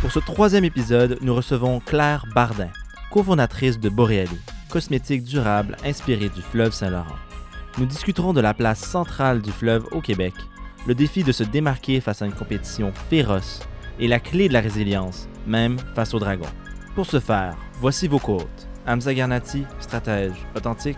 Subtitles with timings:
[0.00, 2.68] Pour ce troisième épisode, nous recevons Claire Bardin,
[3.10, 4.38] cofondatrice de Boreali,
[4.70, 7.16] cosmétique durable inspirée du fleuve Saint-Laurent.
[7.78, 10.34] Nous discuterons de la place centrale du fleuve au Québec,
[10.86, 13.60] le défi de se démarquer face à une compétition féroce
[13.98, 16.46] et la clé de la résilience, même face aux dragons.
[16.94, 18.68] Pour ce faire, voici vos côtes.
[18.86, 20.96] Hamza Garnati, stratège authentique,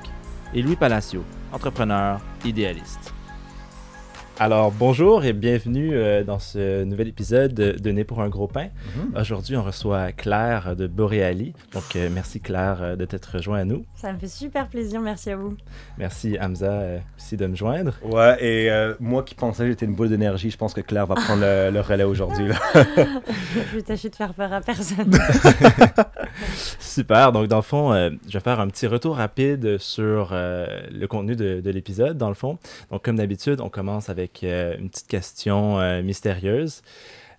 [0.53, 3.15] et Louis Palacio, entrepreneur idéaliste.
[4.43, 8.47] Alors bonjour et bienvenue euh, dans ce nouvel épisode de, de Né pour un gros
[8.47, 8.69] pain.
[8.97, 9.21] Mhm.
[9.21, 11.53] Aujourd'hui, on reçoit Claire de Boreali.
[11.75, 13.85] Donc euh, merci Claire euh, de t'être rejoint à nous.
[13.97, 15.59] Ça me fait super plaisir, merci à vous.
[15.99, 17.93] Merci Hamza euh, aussi de me joindre.
[18.03, 21.05] Ouais, et euh, moi qui pensais que j'étais une boule d'énergie, je pense que Claire
[21.05, 22.49] va prendre le, le relais aujourd'hui.
[22.49, 22.57] là.
[23.71, 25.11] Je vais tâcher de faire peur à personne.
[26.81, 27.33] Super.
[27.33, 31.07] Donc, dans le fond, euh, je vais faire un petit retour rapide sur euh, le
[31.07, 32.59] contenu de, de l'épisode, dans le fond.
[32.91, 36.83] Donc, comme d'habitude, on commence avec euh, une petite question euh, mystérieuse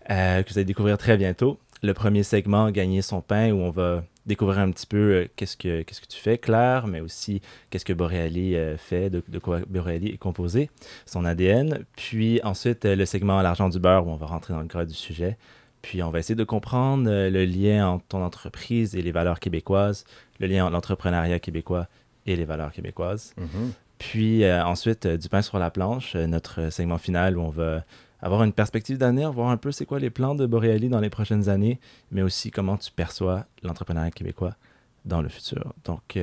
[0.09, 1.59] euh, que vous allez découvrir très bientôt.
[1.83, 5.81] Le premier segment, Gagner son pain, où on va découvrir un petit peu qu'est-ce que
[5.81, 10.17] qu'est-ce que tu fais, Claire, mais aussi qu'est-ce que Boreali fait, de, quoi Boreali est
[10.17, 10.69] composé,
[11.07, 11.85] son ADN.
[11.95, 14.93] Puis ensuite, le segment L'argent du beurre, où on va rentrer dans le gras du
[14.93, 15.37] sujet.
[15.81, 20.05] Puis on va essayer de comprendre le lien entre ton entreprise et les valeurs québécoises,
[20.39, 21.87] le lien entre l'entrepreneuriat québécois
[22.27, 23.33] et les valeurs québécoises.
[23.37, 23.71] Mhm.
[24.01, 27.49] Puis euh, ensuite, euh, du pain sur la planche, euh, notre segment final où on
[27.49, 27.85] va
[28.19, 31.11] avoir une perspective d'avenir, voir un peu c'est quoi les plans de Boreali dans les
[31.11, 34.55] prochaines années, mais aussi comment tu perçois l'entrepreneuriat québécois
[35.05, 35.75] dans le futur.
[35.85, 36.17] Donc,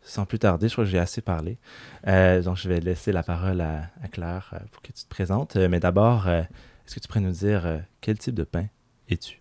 [0.00, 1.58] sans plus tarder, je crois que j'ai assez parlé.
[2.06, 5.54] Donc, je vais laisser la parole à, Claire pour que tu te présentes.
[5.54, 8.66] Mais d'abord, est-ce que tu pourrais nous dire quel type de pain
[9.08, 9.40] es-tu?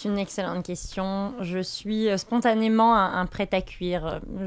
[0.00, 1.32] C'est une excellente question.
[1.40, 4.20] Je suis euh, spontanément un, un prêt à cuire.
[4.40, 4.46] Je-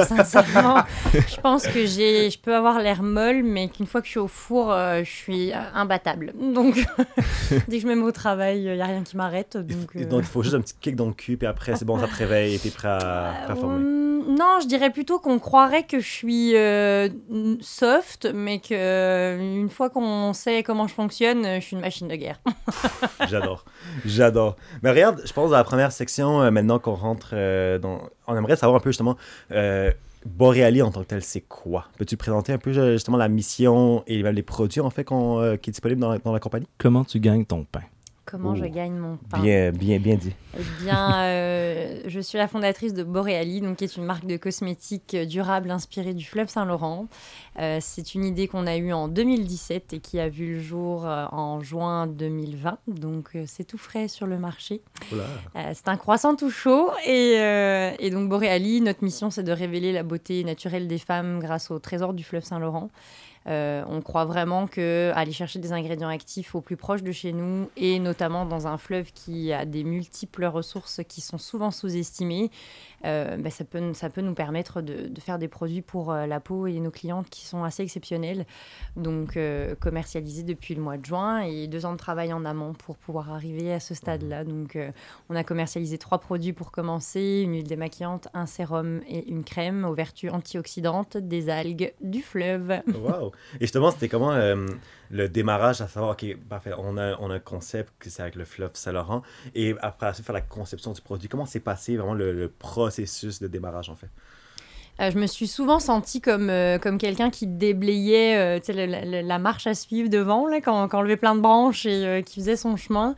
[0.00, 4.06] euh, sincèrement, je pense que j'ai, je peux avoir l'air molle, mais qu'une fois que
[4.06, 6.32] je suis au four, euh, je suis imbattable.
[6.36, 6.84] Donc,
[7.68, 9.56] dès que je me mets au travail, il n'y a rien qui m'arrête.
[9.60, 11.76] Il Donc, faut- euh, il faut juste un petit kick dans le cul, puis après
[11.76, 13.84] c'est bon, ça te réveille et t'es prêt à performer.
[13.84, 17.10] Euh, non, je dirais plutôt qu'on croirait que je suis euh,
[17.60, 22.08] soft, mais que euh, une fois qu'on sait comment je fonctionne, je suis une machine
[22.08, 22.40] de guerre.
[23.28, 23.64] J'adore,
[24.06, 24.56] j'adore.
[24.82, 27.34] Mais regarde, je pense à la première section, euh, maintenant qu'on rentre
[27.78, 28.00] dans...
[28.26, 29.16] On aimerait savoir un peu justement,
[29.52, 29.90] euh,
[30.40, 31.86] en tant que tel, c'est quoi?
[31.98, 35.40] Peux-tu présenter un peu euh, justement la mission et même les produits en fait qu'on,
[35.40, 36.66] euh, qui est disponible dans dans la compagnie?
[36.78, 37.82] Comment tu gagnes ton pain?
[38.34, 38.68] Comment je Oh.
[38.68, 40.32] gagne mon pain Bien, bien, bien dit.
[40.58, 44.36] Eh bien, euh, je suis la fondatrice de Boreali, donc qui est une marque de
[44.36, 47.06] cosmétiques durable inspirée du fleuve Saint-Laurent.
[47.60, 51.06] Euh, c'est une idée qu'on a eue en 2017 et qui a vu le jour
[51.06, 52.78] euh, en juin 2020.
[52.88, 54.80] Donc, euh, c'est tout frais sur le marché.
[55.12, 56.90] Euh, c'est un croissant tout chaud.
[57.06, 61.38] Et, euh, et donc, Boreali, notre mission, c'est de révéler la beauté naturelle des femmes
[61.38, 62.90] grâce au trésor du fleuve Saint-Laurent.
[63.46, 67.32] Euh, on croit vraiment que aller chercher des ingrédients actifs au plus proche de chez
[67.32, 72.50] nous et notamment dans un fleuve qui a des multiples ressources qui sont souvent sous-estimées,
[73.04, 76.26] euh, bah, ça, peut, ça peut nous permettre de, de faire des produits pour euh,
[76.26, 78.46] la peau et nos clientes qui sont assez exceptionnels.
[78.96, 82.72] Donc euh, commercialisés depuis le mois de juin et deux ans de travail en amont
[82.72, 84.44] pour pouvoir arriver à ce stade-là.
[84.44, 84.78] Donc
[85.28, 89.84] on a commercialisé trois produits pour commencer, une huile démaquillante, un sérum et une crème
[89.84, 92.80] aux vertus antioxydantes des algues du fleuve.
[92.94, 93.32] Wow.
[93.56, 94.32] Et justement, c'était comment
[95.14, 98.34] le démarrage à savoir, OK, parfait, on a, on a un concept que c'est avec
[98.34, 99.22] le fleuve Saint-Laurent.
[99.54, 101.28] Et après, faire la conception du produit.
[101.28, 104.10] Comment s'est passé vraiment le, le processus de démarrage, en fait?
[105.00, 109.68] Euh, je me suis souvent sentie comme, euh, comme quelqu'un qui déblayait euh, la, marche
[109.68, 112.76] à suivre devant, là, quand, quand on levait plein de branches et qui faisait son
[112.76, 113.14] chemin.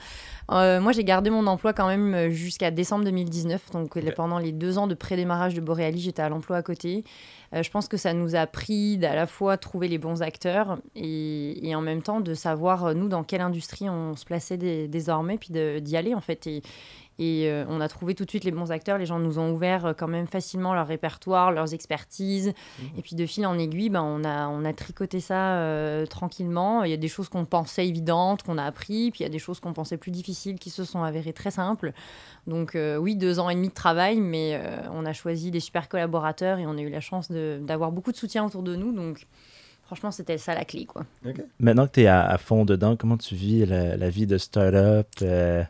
[0.53, 3.71] Euh, moi, j'ai gardé mon emploi quand même euh, jusqu'à décembre 2019.
[3.73, 7.05] Donc, euh, pendant les deux ans de pré-démarrage de Boreali, j'étais à l'emploi à côté.
[7.55, 10.79] Euh, je pense que ça nous a appris d'à la fois trouver les bons acteurs
[10.95, 14.89] et, et en même temps de savoir, nous, dans quelle industrie on se plaçait dé-
[14.89, 15.51] désormais, puis
[15.81, 16.47] d'y aller, en fait.
[16.47, 16.63] Et,
[17.19, 18.99] et euh, on a trouvé tout de suite les bons acteurs.
[18.99, 22.53] Les gens nous ont ouvert euh, quand même facilement leur répertoire, leurs expertises.
[22.99, 26.85] Et puis de fil en aiguille, ben, on, a, on a tricoté ça euh, tranquillement.
[26.85, 29.11] Il y a des choses qu'on pensait évidentes, qu'on a appris.
[29.13, 31.51] Puis il y a des choses qu'on pensait plus difficiles qui se sont avérées très
[31.51, 31.93] simples.
[32.47, 35.61] Donc euh, oui, deux ans et demi de travail, mais euh, on a choisi des
[35.61, 38.93] super collaborateurs et on a eu la chance d'avoir beaucoup de soutien autour de nous.
[38.93, 39.27] Donc
[39.85, 40.85] franchement, c'était ça la clé.
[40.85, 41.05] Quoi.
[41.59, 45.65] Maintenant que tu es à, fond dedans, comment tu vis la, vie de start-up, euh,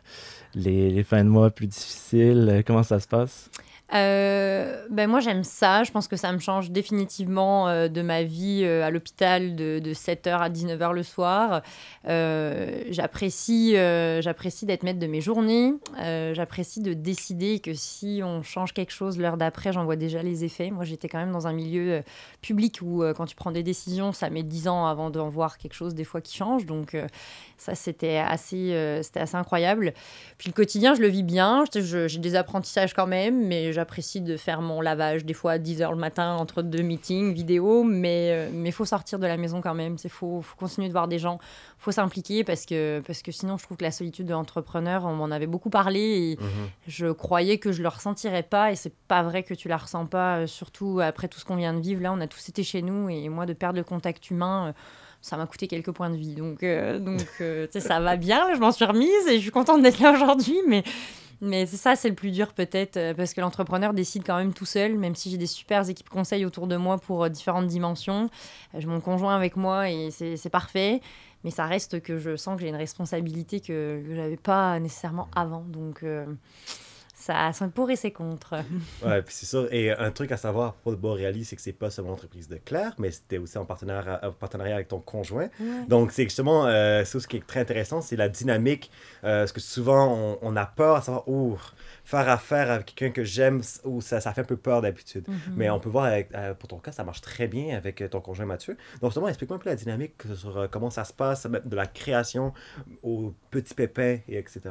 [0.53, 2.63] les, les, fins de mois plus difficiles?
[2.65, 3.49] Comment ça se passe?
[3.93, 8.23] Euh, ben moi j'aime ça, je pense que ça me change définitivement euh, de ma
[8.23, 11.61] vie euh, à l'hôpital de, de, 7h à 19h le soir.
[12.03, 13.75] j'apprécie
[14.19, 19.17] j'apprécie d'être maître de mes journées, j'apprécie de décider que si on change quelque chose
[19.17, 20.69] l'heure d'après, j'en vois déjà les effets.
[20.69, 22.03] Moi j'étais quand même dans un milieu
[22.41, 25.73] public où quand tu prends des décisions, ça met 10 ans avant d'en voir quelque
[25.73, 26.65] chose des fois qui change.
[26.65, 26.97] Donc
[27.57, 29.93] ça c'était assez, c'était assez incroyable.
[30.37, 34.37] Puis le quotidien je le vis bien, j'ai des apprentissages quand même, mais j'apprécie de
[34.37, 38.71] faire mon lavage des fois à 10h le matin entre deux meetings vidéo, mais il
[38.71, 39.95] faut sortir de la maison quand même.
[40.03, 41.39] Il faut, faut, continuer de voir des gens,
[41.77, 45.13] faut s'impliquer parce que, parce que sinon, je trouve que la solitude de l'entrepreneur, on
[45.13, 46.69] m'en avait beaucoup parlé et mhm.
[46.87, 50.05] je croyais que je le ressentirais pas et c'est pas vrai que tu la ressens
[50.05, 52.01] pas, euh, surtout après tout ce qu'on vient de vivre.
[52.01, 54.67] Là, on a tous été chez nous et moi, de perdre le contact humain.
[54.67, 54.73] Euh,
[55.21, 56.35] ça m'a coûté quelques points de vie.
[56.35, 57.21] Donc, euh, donc
[57.69, 60.57] ça va bien, je m'en suis remise et je suis contente d'être là aujourd'hui.
[60.67, 60.83] Mais,
[61.41, 64.53] mais c'est ça, c'est le plus dur peut-être, euh, parce que l'entrepreneur décide quand même
[64.53, 67.67] tout seul, même si j'ai des super équipes conseils autour de moi pour euh, différentes
[67.67, 68.29] dimensions.
[68.73, 70.99] Euh, j'ai mon conjoint avec moi et c'est parfait,
[71.43, 75.27] mais ça reste que je sens que j'ai une responsabilité que, je n'avais pas nécessairement
[75.35, 75.63] avant.
[75.67, 76.03] Donc
[77.27, 78.55] ça a son pour et ses contre.
[79.05, 79.67] ouais, puis c'est sûr.
[79.73, 82.55] Et un truc à savoir pour le Boreali, c'est que c'est pas seulement l'entreprise de
[82.55, 85.49] Claire, mais c'était aussi en partenariat, en partenariat avec ton conjoint.
[85.89, 88.89] Donc, c'est justement, euh, c'est ce qui est très intéressant, c'est la dynamique.
[89.25, 91.57] Euh, parce que souvent, on, a peur à savoir, oh,
[92.05, 95.27] faire affaire avec quelqu'un que j'aime, ou ça, ça fait un peu peur d'habitude.
[95.27, 95.37] Mhm.
[95.57, 98.21] Mais on peut voir, avec, euh, pour ton cas, ça marche très bien avec ton
[98.21, 98.77] conjoint Mathieu.
[99.01, 102.53] Donc, justement, explique-moi un peu la dynamique sur comment ça se passe, de la création
[103.03, 104.61] au petit pépin, et etc.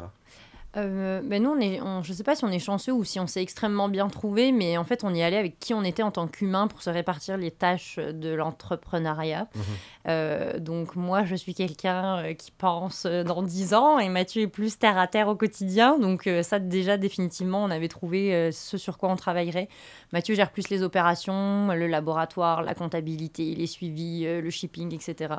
[0.76, 3.18] Euh, ben nous, on est, je ne sais pas si on est chanceux ou si
[3.18, 6.02] on s'est extrêmement bien trouvé, mais en fait, on y allait avec qui on était
[6.02, 9.48] en tant qu'humain pour se répartir les tâches de l'entrepreneuriat.
[9.54, 9.62] Mhm.
[10.08, 14.48] Euh, donc moi, je suis quelqu'un euh, qui pense dans 10 ans et Mathieu est
[14.48, 15.98] plus terre à terre au quotidien.
[15.98, 19.68] Donc ça, déjà, définitivement, on avait trouvé ce sur quoi on travaillerait.
[20.12, 25.34] Mathieu gère plus les opérations, le laboratoire, la comptabilité, les suivis, le shipping, etc.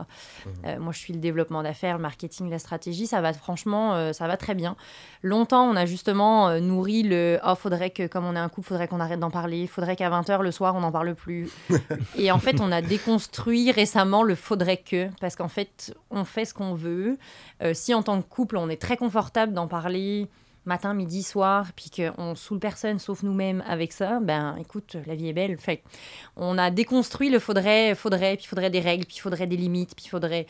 [0.46, 0.80] Mhm.
[0.80, 3.08] moi, je suis le développement d'affaires, le marketing, la stratégie.
[3.08, 4.76] Ça va franchement, ça va très bien
[5.28, 8.68] longtemps, on a justement euh, nourri le oh, faudrait que, comme on est un couple,
[8.70, 11.50] faudrait qu'on arrête d'en parler, faudrait qu'à 20h le soir, on n'en parle plus.
[12.18, 16.46] et en fait, on a déconstruit récemment le faudrait que, parce qu'en fait, on fait
[16.46, 17.18] ce qu'on veut.
[17.62, 20.28] Euh, si en tant que couple, on est très confortable d'en parler
[20.68, 25.30] matin, midi, soir, puis qu'on saoule personne sauf nous-mêmes avec ça, ben écoute, la vie
[25.30, 25.58] est belle.
[25.58, 25.82] Fait
[26.36, 30.08] on a déconstruit le faudrait, faudrait, puis faudrait des règles, puis faudrait des limites, puis
[30.08, 30.46] faudrait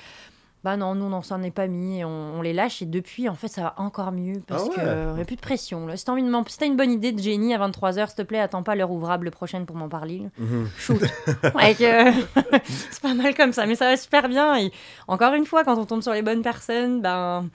[0.64, 3.48] bah non, nous, on s'en est pas mis, on, les lâche et depuis, en fait,
[3.48, 4.84] ça va encore mieux parce ah qu'il
[5.16, 5.86] n'y a plus de pression.
[5.86, 5.96] Là.
[5.96, 8.76] Si t'as si une bonne idée de génie à 23h, s'il te plaît, attends pas
[8.76, 10.24] l'heure ouvrable prochaine pour m'en parler.
[10.38, 10.68] Mhm.
[10.78, 11.02] Shoot.
[11.32, 14.58] c'est pas mal comme ça, mais ça va super bien.
[14.58, 14.72] Et
[15.08, 17.50] encore une fois, quand on tombe sur les bonnes personnes, ben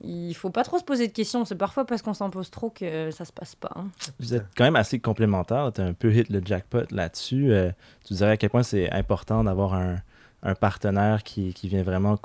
[0.00, 1.44] il faut pas trop se poser de questions.
[1.44, 3.72] C'est parfois parce qu'on s'en pose trop que ça se passe pas.
[3.74, 3.88] Hein.
[4.20, 5.70] Vous êtes quand même assez complémentaires.
[5.74, 7.52] Tu as un peu hit le jackpot là-dessus.
[7.52, 7.70] Euh,
[8.06, 9.96] tu dirais à quel point c'est important d'avoir un,
[10.42, 12.18] un partenaire qui, qui vient vraiment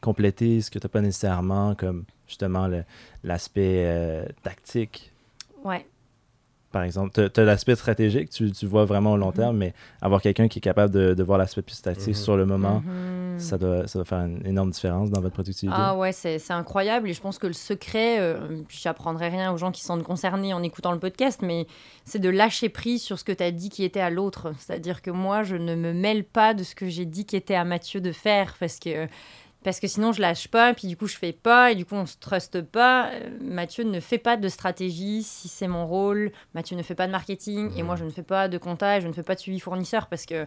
[0.00, 2.68] compléter ce que tu n'as pas nécessairement, comme justement
[3.24, 5.12] l'aspect euh, tactique.
[5.64, 5.86] Ouais
[6.70, 7.30] par exemple.
[7.30, 9.34] Tu as, l'aspect stratégique, tu, tu, vois vraiment au long mhm.
[9.34, 12.14] terme, mais avoir quelqu'un qui est capable de, de voir l'aspect plus statique mhm.
[12.14, 13.38] sur le moment, mhm.
[13.38, 15.76] ça, doit, ça doit faire une énorme différence dans votre productivité.
[15.78, 19.72] Ah ouais, c'est incroyable et je pense que le secret, euh, j'apprendrai rien aux gens
[19.72, 21.66] qui sont concernés en écoutant le podcast, mais
[22.04, 24.52] c'est de lâcher prise sur ce que tu as dit qui était à l'autre.
[24.58, 27.54] C'est-à-dire que moi, je ne me mêle pas de ce que j'ai dit qui était
[27.54, 29.08] à Mathieu de faire parce que
[29.62, 31.94] parce que sinon je lâche pas, puis du coup je fais pas, et du coup
[31.94, 33.10] on se truste pas.
[33.10, 36.32] Euh, Mathieu ne fait pas de stratégie si c'est mon rôle.
[36.54, 39.08] Mathieu ne fait pas de marketing, et moi je ne fais pas de comptage, je
[39.08, 40.46] ne fais pas de suivi fournisseur parce que.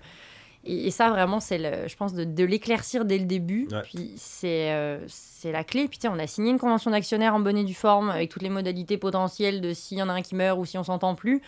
[0.66, 3.68] Et, ça vraiment c'est, je pense, de, l'éclaircir dès le début.
[3.84, 5.90] Puis c'est, euh, c'est la clé.
[5.90, 8.50] Puis on a signé une convention d'actionnaire en bonne et due forme avec toutes les
[8.50, 11.42] modalités potentielles de s'il y en a un qui meurt ou si on s'entend plus.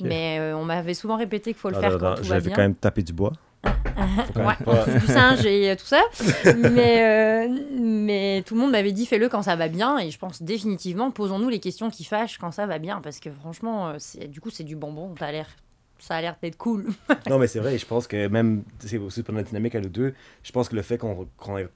[0.00, 2.54] Mais euh, on m'avait souvent répété qu'il faut le ah, faire quand tout va bien.
[2.54, 3.32] quand même tapé du bois
[3.64, 6.02] ouais, du singe et tout ça.
[6.56, 9.98] Mais, euh, mais tout le monde m'avait dit fais-le quand ça va bien.
[9.98, 13.00] Et je pense définitivement, posons-nous les questions qui fâchent quand ça va bien.
[13.00, 15.14] Parce que franchement, euh, du coup, c'est du bonbon.
[15.18, 15.48] T'as l'air
[15.98, 16.86] ça a l'air d'être cool.
[17.28, 19.88] non, mais c'est vrai, je pense que même, c'est aussi pour notre dynamique à nous
[19.88, 21.26] deux, je pense que le fait qu'on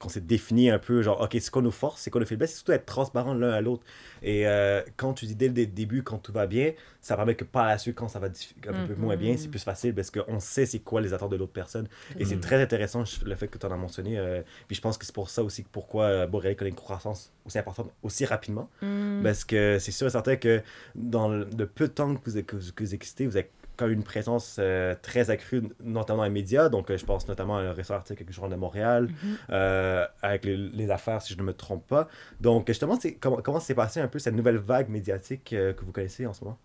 [0.07, 2.57] s'est défini un peu, genre, OK, c'est quoi nos forces, c'est quoi nos faiblesses, c'est
[2.57, 3.83] surtout être transparent l'un à l'autre.
[4.21, 7.43] Et euh, quand tu dis dès le début, quand tout va bien, ça permet que
[7.43, 9.49] par la suite, quand ça va un peu moins bien, c'est mm-hmm.
[9.49, 11.87] plus facile parce qu'on sait c'est quoi les attentes de l'autre personne.
[12.17, 12.39] Et c'est mm-hmm.
[12.39, 14.17] très intéressant le fait que tu en as mentionné.
[14.17, 17.33] Euh, puis je pense que c'est pour ça aussi pourquoi euh, Boréal connaît une croissance
[17.45, 18.69] aussi importante aussi rapidement.
[18.81, 19.21] Mm.
[19.21, 20.61] Parce que c'est sûr et certain que
[20.95, 24.03] dans le, peu de temps que vous, que, que vous existez, vous êtes comme une
[24.03, 26.69] présence euh, très accrue, notamment les médias.
[26.69, 29.37] Donc, euh, je pense notamment à un récent article avec le Journal de Montréal, Mhm.
[29.51, 32.07] euh, avec les, les affaires, si je ne me trompe pas.
[32.39, 35.91] Donc, justement, c'est- comment, comment s'est passée un peu cette nouvelle vague médiatique que vous
[35.91, 36.59] connaissez en ce moment?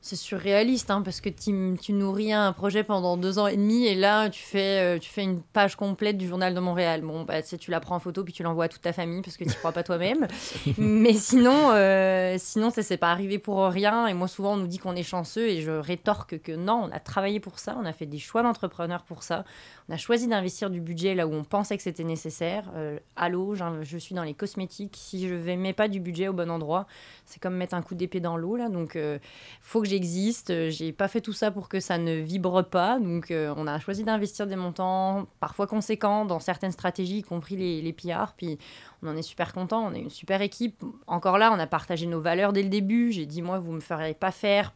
[0.00, 3.96] C'est surréaliste, hein, parce que tu, nourris un projet pendant deux ans et demi, et
[3.96, 7.02] là, tu fais, euh, tu fais une page complète du Journal de Montréal.
[7.02, 8.92] Bon, bah, tu sais, tu la prends en photo, puis tu l'envoies à toute ta
[8.92, 10.28] famille, parce que tu crois pas toi-même.
[10.78, 14.06] Mais sinon, euh, sinon ça s'est pas arrivé pour rien.
[14.06, 16.92] Et moi, souvent, on nous dit qu'on est chanceux, et je rétorque que non, on
[16.92, 19.44] a travaillé pour ça, on a fait des choix d'entrepreneurs pour ça.
[19.88, 22.70] On a choisi d'investir du budget là où on pensait que c'était nécessaire.
[22.76, 24.96] Euh, allô, je suis dans les cosmétiques.
[24.96, 26.86] Si je ne mets pas du budget au bon endroit,
[27.24, 28.68] c'est comme mettre un coup d'épée dans l'eau, là.
[28.68, 29.18] Donc, euh,
[29.62, 30.50] faut que j'existe.
[30.50, 32.98] Euh, J'ai pas fait tout ça pour que ça ne vibre pas.
[33.00, 37.56] Donc, euh, on a choisi d'investir des montants parfois conséquents dans certaines stratégies, y compris
[37.56, 38.34] les, les PR.
[38.36, 38.58] Puis,
[39.02, 39.84] on en est super content.
[39.86, 40.84] On est une super équipe.
[41.06, 43.10] Encore là, on a partagé nos valeurs dès le début.
[43.10, 44.72] J'ai dit, moi, vous me ferez pas faire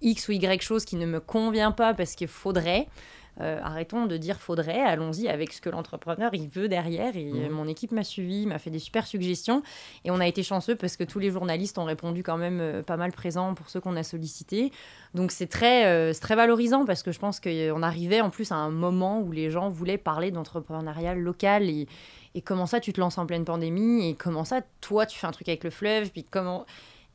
[0.00, 2.86] X ou Y chose qui ne me convient pas parce qu'il faudrait.
[3.40, 7.16] Euh, arrêtons de dire faudrait, allons-y avec ce que l'entrepreneur il veut derrière.
[7.16, 7.50] Et euh, Mhm.
[7.50, 9.62] mon équipe m'a suivi, m'a fait des super suggestions.
[10.04, 12.82] Et on a été chanceux parce que tous les journalistes ont répondu quand même euh,
[12.82, 14.72] pas mal présents pour ceux qu'on a sollicités.
[15.14, 18.56] Donc c'est très, euh, très valorisant parce que je pense qu'on arrivait en plus à
[18.56, 21.86] un moment où les gens voulaient parler d'entrepreneuriat local et,
[22.34, 24.08] et comment ça tu te lances en pleine pandémie?
[24.08, 26.10] Et comment ça toi tu fais un truc avec le fleuve?
[26.10, 26.66] Puis comment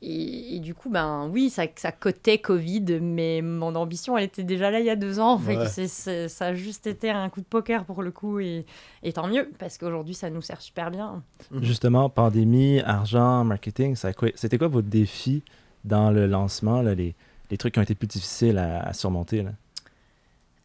[0.02, 4.44] et, et du coup ben oui ça ça cotait Covid mais mon ambition elle était
[4.44, 5.68] déjà là il y a deux ans fait que Ouais.
[5.68, 8.66] c'est- c'est- ça a juste été un coup de poker pour le coup et,
[9.04, 11.24] et tant mieux parce qu'aujourd'hui ça nous sert super bien
[11.62, 15.44] Justement, pandémie, argent, marketing, c'était quoi votre défi
[15.86, 17.14] dans le lancement, là, les,
[17.52, 19.44] les trucs qui ont été plus difficiles à, à surmonter?
[19.44, 19.52] Là?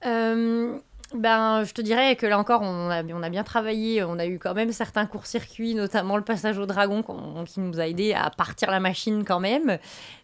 [0.07, 0.79] Euh,
[1.15, 4.05] ben, je te dirais que là encore, on a, on a bien travaillé.
[4.05, 7.03] On a eu quand même certains courts-circuits, notamment le passage au dragon,
[7.47, 9.79] qui nous a aidé à partir la machine quand même.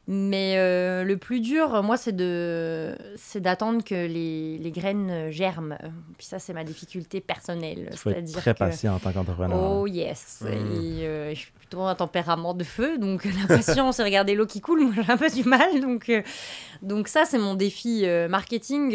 [0.08, 5.76] Mais euh, le plus dur, moi, c'est de, c'est d'attendre que les, les graines germent.
[6.16, 7.88] Puis ça, c'est ma difficulté personnelle.
[7.90, 9.60] Il faut être très que- patient en tant qu'entrepreneur.
[9.60, 10.42] Oh yes.
[10.42, 10.46] Mm.
[10.46, 14.46] Et euh, je suis plutôt un tempérament de feu, donc la patience et regarder l'eau
[14.46, 15.80] qui coule, moi j'ai un peu du mal.
[15.80, 16.22] Donc, euh,
[16.82, 18.92] donc ça, c'est mon défi marketing.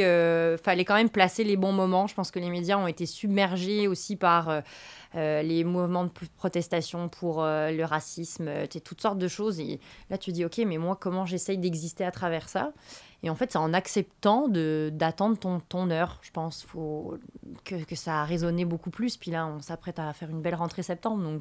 [0.64, 1.74] fallait quand même placer les bons
[2.08, 4.62] Je pense que les médias ont été submergés aussi par euh,
[5.16, 8.50] euh, les mouvements de protestation pour euh, le racisme,
[8.84, 9.60] toutes sortes de choses.
[9.60, 12.72] Et là, tu dis, ok, mais moi, comment j'essaye d'exister à travers ça?
[13.24, 16.66] Et en fait, c'est en acceptant d'attendre ton, ton heure, je pense,
[17.64, 19.18] que, ça a résonné beaucoup plus.
[19.18, 21.40] Puis là, on s'apprête à faire une belle rentrée septembre.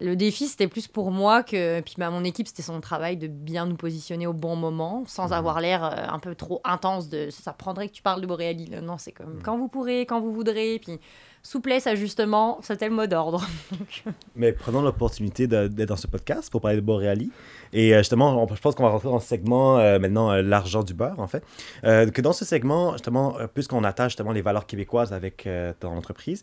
[0.00, 1.80] Le défi, c'était plus pour moi que.
[1.80, 5.26] Puis bah, mon équipe, c'était son travail de bien nous positionner au bon moment, sans
[5.28, 5.32] Mhm.
[5.32, 8.66] avoir l'air euh, un peu trop intense de ça prendrait que tu parles de Boréali.
[8.66, 8.80] là.
[8.80, 10.78] Non, c'est comme quand vous pourrez, quand vous voudrez.
[10.84, 10.98] Puis
[11.42, 13.46] souplesse, ajustement, c'était le mot d'ordre.
[14.36, 17.30] Mais prenons l'opportunité d'être dans ce podcast pour parler de Boreali.
[17.72, 20.42] Et euh, justement, on- je pense qu'on va rentrer dans ce segment euh, maintenant, euh,
[20.42, 21.42] l'argent du beurre, en fait.
[21.84, 25.48] Euh, que dans ce segment, justement, puisqu'on attache justement les valeurs québécoises avec
[25.80, 26.42] ton entreprise,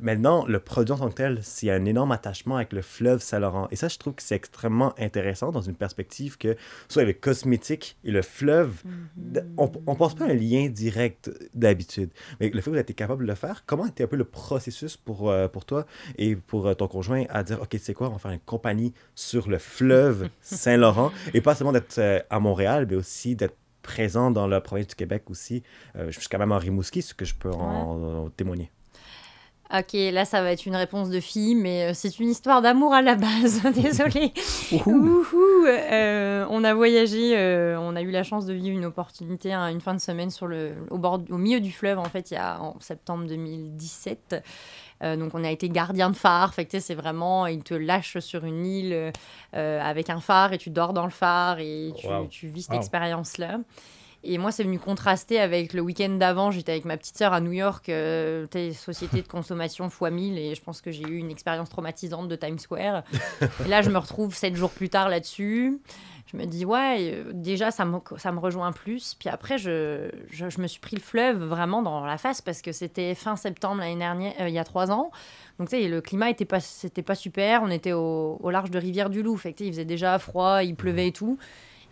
[0.00, 2.82] maintenant, le produit en tant que tel, s'il y a un énorme attachement avec le
[2.82, 3.68] fleuve Saint-Laurent.
[3.70, 6.56] Et ça, je trouve que c'est extrêmement intéressant dans une perspective que,
[6.88, 8.82] soit le cosmétique et le fleuve,
[9.16, 12.10] d- on, on pense pas à un lien direct d'habitude.
[12.40, 14.23] Mais le fait que vous été capable de le faire, comment était un peu le
[14.24, 15.86] processus pour, euh, pour toi
[16.18, 18.40] et pour euh, ton conjoint à dire, OK, tu sais quoi, on va faire une
[18.40, 23.56] compagnie sur le fleuve Saint-Laurent et pas seulement d'être euh, à Montréal, mais aussi d'être
[23.82, 25.62] présent dans la province du Québec aussi.
[25.94, 28.70] Je suis quand même en Rimouski, ce que je peux en, en témoigner.
[29.72, 32.92] Ok, là, ça va être une réponse de fille, mais euh, c'est une histoire d'amour
[32.92, 33.62] à la base.
[33.74, 34.32] Désolée.
[34.72, 35.66] Wouhou.
[35.66, 39.68] Euh, on a voyagé, euh, on a eu la chance de vivre une opportunité, hein,
[39.68, 42.34] une fin de semaine sur le, au, bord, au milieu du fleuve, en fait, il
[42.34, 44.36] y a en septembre 2017.
[45.02, 46.52] Euh, donc, on a été gardien de phare.
[46.54, 49.12] Fait que, tu sais, c'est vraiment, ils te lâchent sur une île
[49.52, 52.26] avec un phare et tu dors dans le phare et tu, Wow.
[52.26, 52.78] tu vis cette Wow.
[52.80, 53.58] expérience-là.
[54.26, 56.50] Et moi, c'est venu contraster avec le week-end d'avant.
[56.50, 60.54] J'étais avec ma petite sœur à New York, euh, société de consommation x 1000, et
[60.54, 63.02] je pense que j'ai eu une expérience traumatisante de Times Square.
[63.64, 65.78] et là, je me retrouve sept jours plus tard là-dessus.
[66.32, 69.14] Je me dis, ouais, euh, déjà, ça me, ça me rejoint plus.
[69.14, 72.72] Puis après, je, je, me suis pris le fleuve vraiment dans la face parce que
[72.72, 75.10] c'était fin septembre l'année dernière, euh, il y a trois ans.
[75.58, 77.62] Donc, tu sais, le climat était pas, c'était pas super.
[77.62, 79.38] On était au, large de Rivière-du-Loup.
[79.60, 81.38] Il faisait déjà froid, il pleuvait et tout.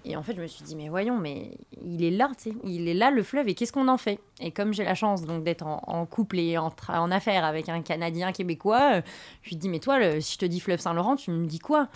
[0.05, 1.53] Et en fait, je me suis dit, mais voyons, mais
[1.85, 4.19] il est là, tu sais, il est là le fleuve, et qu'est-ce qu'on en fait?
[4.41, 7.69] Et comme j'ai la chance donc d'être en, en couple et en, en affaires avec
[7.69, 9.03] un Canadien québécois, euh,
[9.43, 11.61] je lui dis, mais toi, le- si je te dis fleuve Saint-Laurent, tu me dis
[11.61, 11.89] quoi?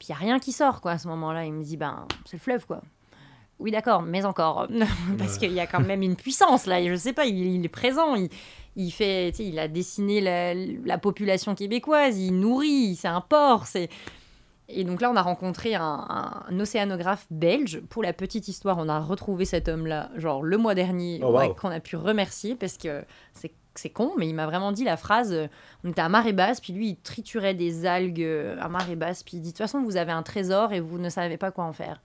[0.00, 1.44] Puis il n'y a rien qui sort, quoi, à ce moment-là.
[1.44, 2.80] Il me dit, ben, c'est le fleuve, quoi.
[3.60, 4.68] Oui, d'accord, mais encore.
[5.18, 6.84] Parce qu'il y a quand même une puissance, là.
[6.84, 8.14] Je sais pas, il, il est présent.
[8.14, 8.28] Il,
[8.76, 13.20] il fait, tu sais, il a dessiné la, la population québécoise, il nourrit, c'est un
[13.20, 13.88] port, c'est.
[14.68, 17.80] Et donc là, on a rencontré un, un, océanographe belge.
[17.88, 21.54] Pour la petite histoire, on a retrouvé cet homme-là, genre le mois dernier, Oh, wow.
[21.54, 24.96] qu'on a pu remercier parce que c'est c'est con, mais il m'a vraiment dit la
[24.96, 25.46] phrase euh,
[25.84, 29.22] on était à marée basse, puis lui, il triturait des algues euh, à marée basse,
[29.22, 31.50] puis il dit de toute façon, vous avez un trésor et vous ne savez pas
[31.52, 32.02] quoi en faire.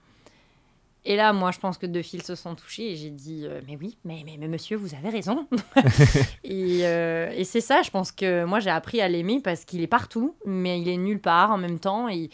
[1.06, 3.60] Et là, moi, je pense que deux fils se sont touchés et j'ai dit euh,
[3.68, 5.48] mais oui, mais, mais, mais monsieur, vous avez raison.
[6.44, 9.82] et euh, et c'est ça, je pense que moi, j'ai appris à l'aimer parce qu'il
[9.82, 12.08] est partout, mais il est nulle part en même temps.
[12.08, 12.30] Et,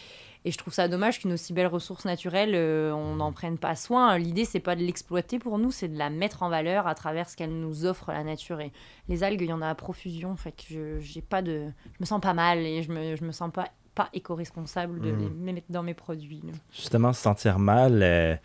[0.45, 3.75] et je trouve ça dommage qu'une aussi belle ressource naturelle, euh, on n'en prenne pas
[3.75, 4.17] soin.
[4.17, 7.27] L'idée, c'est pas de l'exploiter pour nous, c'est de la mettre en valeur à travers
[7.27, 8.61] ce qu'elle nous offre, la nature.
[8.61, 8.71] Et
[9.09, 10.35] les algues, il y en a à profusion.
[10.37, 13.25] Fait que je, j'ai pas de, je me sens pas mal et je me, je
[13.25, 13.67] me sens pas,
[13.99, 16.41] pas éco-responsable de les mettre dans mes produits.
[16.45, 16.53] là.
[16.73, 18.35] Justement, se sentir mal, euh,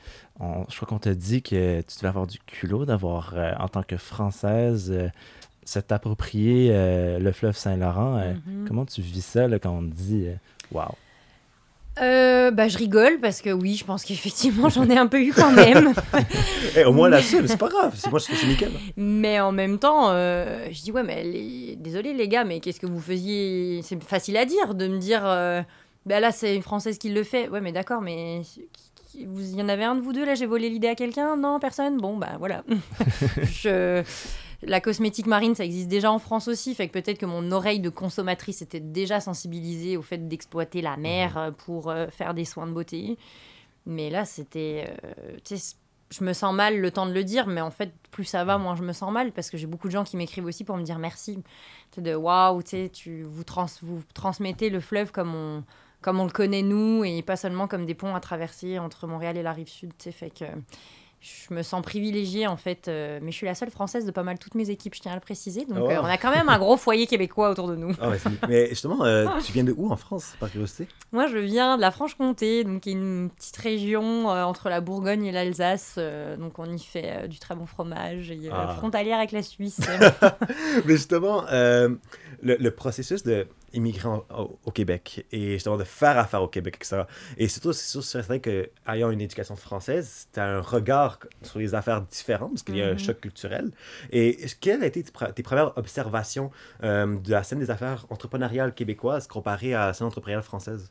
[0.40, 3.68] on- je crois qu'on t'a dit que tu devais avoir du culot d'avoir, euh, en
[3.68, 5.08] tant que Française, euh,
[5.64, 8.18] se t'approprier euh, le fleuve Saint-Laurent.
[8.46, 8.64] Mhm.
[8.66, 10.26] Comment tu vis ça là, quand on te dit
[10.72, 10.88] Waouh
[12.00, 15.32] Euh, bah, je rigole parce que oui, je pense qu'effectivement, j'en ai un peu eu
[15.32, 15.92] quand même.
[16.76, 17.94] Eh, au moins là-dessus, mais c'est pas grave.
[17.96, 18.72] C'est moi, je trouve c'est nickel.
[18.96, 21.76] Mais en même temps, euh, je dis ouais, mais les...
[21.76, 23.80] désolé les gars, mais qu'est-ce que vous faisiez?
[23.84, 25.62] C'est facile à dire de me dire, euh,
[26.04, 27.48] ben là c'est une française qui le fait.
[27.48, 28.42] Ouais, mais d'accord, mais
[29.24, 31.36] vous il y en avait un de vous deux là, j'ai volé l'idée à quelqu'un?
[31.36, 31.98] Non, personne?
[31.98, 32.64] Bon, bah voilà.
[33.42, 34.02] je...
[34.66, 37.80] La cosmétique marine, ça existe déjà en France aussi, fait que peut-être que mon oreille
[37.80, 42.44] de consommatrice était déjà sensibilisée au fait d'exploiter la mer euh, pour euh, faire des
[42.44, 43.18] soins de beauté.
[43.86, 44.94] Mais là, c'était.
[45.04, 45.56] euh,
[46.10, 48.58] je me sens mal le temps de le dire, mais en fait, plus ça va,
[48.58, 50.76] moins je me sens mal parce que j'ai beaucoup de gens qui m'écrivent aussi pour
[50.76, 51.42] me dire merci.
[51.96, 55.64] De waouh, tu vous, trans, vous transmettez le fleuve comme on,
[56.02, 59.36] comme on le connaît nous et pas seulement comme des ponts à traverser entre Montréal
[59.36, 59.92] et la rive sud.
[59.98, 60.44] Fait que
[61.48, 64.22] je me sens privilégiée en fait, euh, mais je suis la seule française de pas
[64.22, 65.64] mal toutes mes équipes, je tiens à le préciser.
[65.64, 65.90] Donc Oh.
[65.90, 67.92] euh, on a quand même un gros foyer québécois autour de nous.
[67.98, 70.86] Ah ouais, mais justement, euh, tu viens de où en France, par curiosité?
[71.12, 75.24] Moi, je viens de la Franche-Comté, donc qui est une petite région entre la Bourgogne
[75.24, 75.98] et l'Alsace.
[76.38, 78.74] donc, on y fait du très bon fromage et Ah.
[78.76, 79.80] frontalière avec la Suisse.
[80.84, 81.98] Mais justement, le,
[82.42, 83.22] le processus
[83.74, 87.06] d'immigrer en- au, au Québec et justement de faire affaire au Québec, etc.
[87.36, 91.58] Et surtout, c'est sûr, c'est certain qu'ayant une éducation française, tu as un regard sur
[91.58, 92.98] les affaires différent parce qu'il y a un Mhm.
[92.98, 93.70] choc culturel.
[94.10, 96.50] Et quelles ont été tes premières observations
[96.82, 100.90] euh, de la scène des affaires entrepreneuriales québécoises comparée à la scène entrepreneuriale française?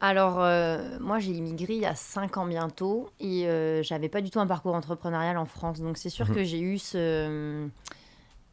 [0.00, 4.20] Alors, euh, moi, j'ai immigré il y a 5 ans bientôt et euh, j'avais pas
[4.20, 5.78] du tout un parcours entrepreneurial en France.
[5.80, 6.34] Donc, c'est sûr Mhm.
[6.34, 7.68] que j'ai eu ce.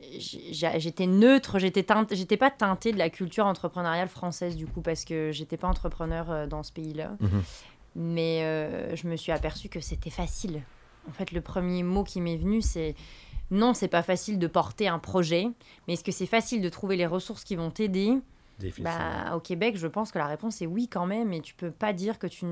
[0.02, 5.04] J'étais neutre, j'étais teinte- j'étais pas teintée de la culture entrepreneuriale française du coup parce
[5.04, 7.18] que j'étais pas entrepreneur euh, dans ce pays-là.
[7.20, 7.44] Mhm.
[7.96, 10.62] Mais euh, je me suis aperçue que c'était facile.
[11.10, 12.96] En fait, le premier mot qui m'est venu, c'est
[13.52, 15.48] non, c'est pas facile de porter un projet,
[15.88, 18.14] mais est-ce que c'est facile de trouver les ressources qui vont t'aider?
[18.84, 21.72] Bah, au Québec, je pense que la réponse est oui quand même, et tu peux
[21.72, 22.46] pas dire que tu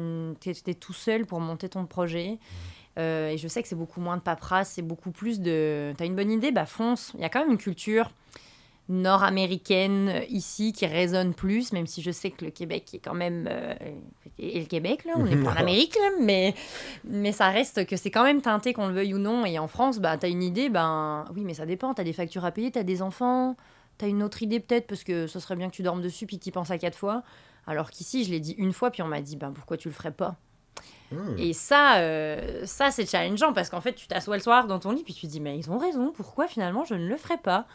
[0.50, 2.40] es, tout seul pour monter ton projet.
[2.98, 5.94] Euh, et je sais que c'est beaucoup moins de paperasse, c'est beaucoup plus de...
[5.98, 7.12] T'as une bonne idée Bah fonce.
[7.16, 8.12] Il y a quand même une culture
[8.90, 13.14] nord-américaine euh, ici qui résonne plus, même si je sais que le Québec est quand
[13.14, 13.48] même...
[13.52, 13.76] euh,
[14.40, 16.56] et le Québec, là, on est pas en Amérique, là, mais,
[17.04, 19.46] mais ça reste que c'est quand même teinté, qu'on le veuille ou non.
[19.46, 21.94] Et en France, bah, t'as une idée, ben oui, mais ça dépend.
[21.94, 23.56] T'as des factures à payer, t'as des enfants,
[23.98, 26.40] t'as une autre idée peut-être, parce que ce serait bien que tu dormes dessus, puis
[26.40, 27.24] que tu penses à quatre fois.
[27.66, 29.94] Alors qu'ici, je l'ai dit une fois, puis on m'a dit, ben pourquoi tu le
[29.94, 30.38] ferais pas?
[31.12, 31.36] Hmm.
[31.38, 34.92] Et ça, euh, ça c'est challengeant, parce qu'en fait, tu t'assois le soir dans ton
[34.92, 37.38] lit, puis tu te dis, mais ils ont raison, pourquoi finalement je ne le ferais
[37.38, 37.66] pas?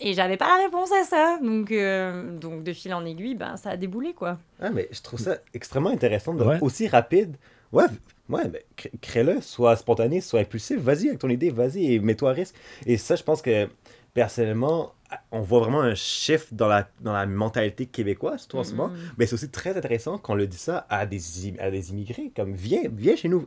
[0.00, 1.38] Et j'avais pas la réponse à ça.
[1.40, 4.38] Donc, euh, donc de fil en aiguille, ben, ça a déboulé, quoi.
[4.60, 6.58] Ah, mais je trouve ça extrêmement intéressant, de, Ouais.
[6.60, 7.36] aussi rapide.
[7.72, 7.84] Ouais,
[8.28, 10.78] ouais, mais cré- crée-le, soit spontané, soit impulsif.
[10.80, 12.54] Vas-y avec ton idée, vas-y et mets-toi à risque.
[12.86, 13.68] Et ça, je pense que
[14.14, 14.92] personnellement,
[15.30, 18.92] on voit vraiment un shift dans la, dans la mentalité québécoise, surtout en ce moment.
[19.18, 21.20] Mais c'est aussi très intéressant qu'on le dit ça à des,
[21.58, 23.46] à des immigrés, comme viens, viens chez nous.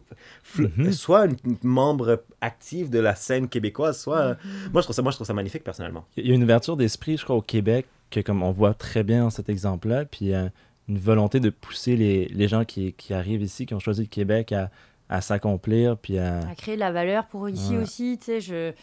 [0.58, 0.92] Mhm.
[0.92, 4.38] Sois une une membre active de la scène québécoise, soit...
[4.74, 6.06] Moi, je trouve ça, moi, je trouve ça magnifique, personnellement.
[6.18, 9.04] Il y a une ouverture d'esprit, je crois, au Québec, que comme on voit très
[9.04, 10.48] bien dans cet exemple-là, puis euh,
[10.90, 14.08] une volonté de pousser les, les gens qui, qui arrivent ici, qui ont choisi le
[14.08, 14.70] Québec à,
[15.10, 16.40] à s'accomplir, puis à...
[16.50, 17.84] à créer de la valeur pour ici Ouais.
[17.84, 18.18] aussi.
[18.20, 18.74] Tu sais, je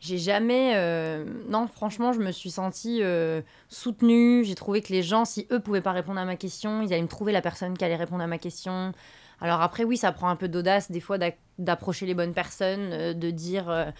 [0.00, 0.72] j'ai jamais.
[0.76, 4.44] euh, Non, franchement, je me suis sentie euh, soutenue.
[4.44, 7.02] J'ai trouvé que les gens, si eux pouvaient pas répondre à ma question, ils allaient
[7.02, 8.92] me trouver la personne qui allait répondre à ma question.
[9.40, 11.18] Alors après, oui, ça prend un peu d'audace des fois
[11.58, 13.92] d'approcher les bonnes personnes, euh, de dire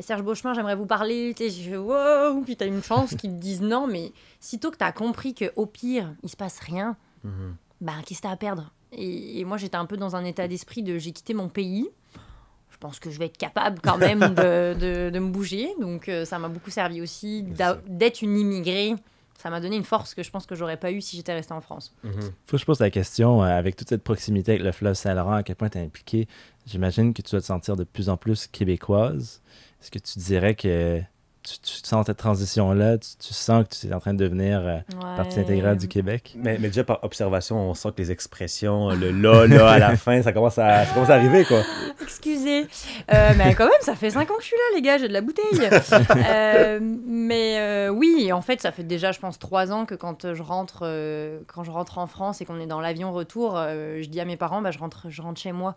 [0.00, 1.32] Serge Beauchemin, j'aimerais vous parler.
[1.38, 4.76] Sais, je fais wow, puis t'as une chance qu'ils te disent non, mais sitôt que
[4.76, 7.54] t'as compris que au pire, il se passe rien, Mhm.
[7.82, 8.72] bah, qu'est-ce que t'as à perdre?
[8.92, 11.88] Et, et moi, j'étais un peu dans un état d'esprit de j'ai quitté mon pays.
[12.80, 15.68] Je pense que je vais être capable quand même de, de, de me bouger.
[15.82, 18.94] Donc, euh, ça m'a beaucoup servi aussi d'être une immigrée
[19.40, 21.54] ça m'a donné une force que je pense que j'aurais pas eu si j'étais restée
[21.54, 21.94] en France.
[22.04, 22.12] Mhm.
[22.46, 25.32] Faut que je pose la question, euh, avec toute cette proximité avec le fleuve Saint-Laurent,
[25.32, 26.28] à quel point tu es impliqué,
[26.66, 29.40] j'imagine que tu dois te sentir de plus en plus québécoise.
[29.80, 31.00] Est-ce que tu dirais que
[31.42, 34.60] tu, tu sens cette transition-là, tu, tu sens que tu es en train de devenir
[34.60, 34.78] euh,
[35.16, 36.34] partie intégrale du Québec?
[36.36, 39.96] Mais, mais déjà, par observation, on sent que les expressions, le là, là, à la
[39.98, 41.62] fin, ça commence à, ça commence à arriver, quoi.
[42.02, 42.66] Excusez.
[43.12, 45.08] Euh, mais quand même, ça fait 5 ans que je suis là, les gars, j'ai
[45.08, 45.46] de la bouteille.
[46.30, 50.32] Euh, mais euh, oui, en fait, ça fait déjà, je pense, 3 ans que quand
[50.34, 54.00] je rentre, euh, quand je rentre en France et qu'on est dans l'avion retour, euh,
[54.02, 55.76] je dis à mes parents, bah, je, rentre, je rentre chez moi.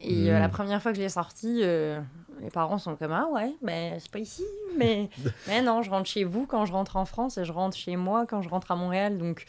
[0.00, 2.00] Et euh, la première fois que je l'ai sorti, euh,
[2.40, 4.44] les parents sont comme Ah ouais, ben c'est pas ici,
[4.76, 5.10] mais,
[5.48, 7.96] mais non, je rentre chez vous quand je rentre en France et je rentre chez
[7.96, 9.18] moi quand je rentre à Montréal.
[9.18, 9.46] Donc,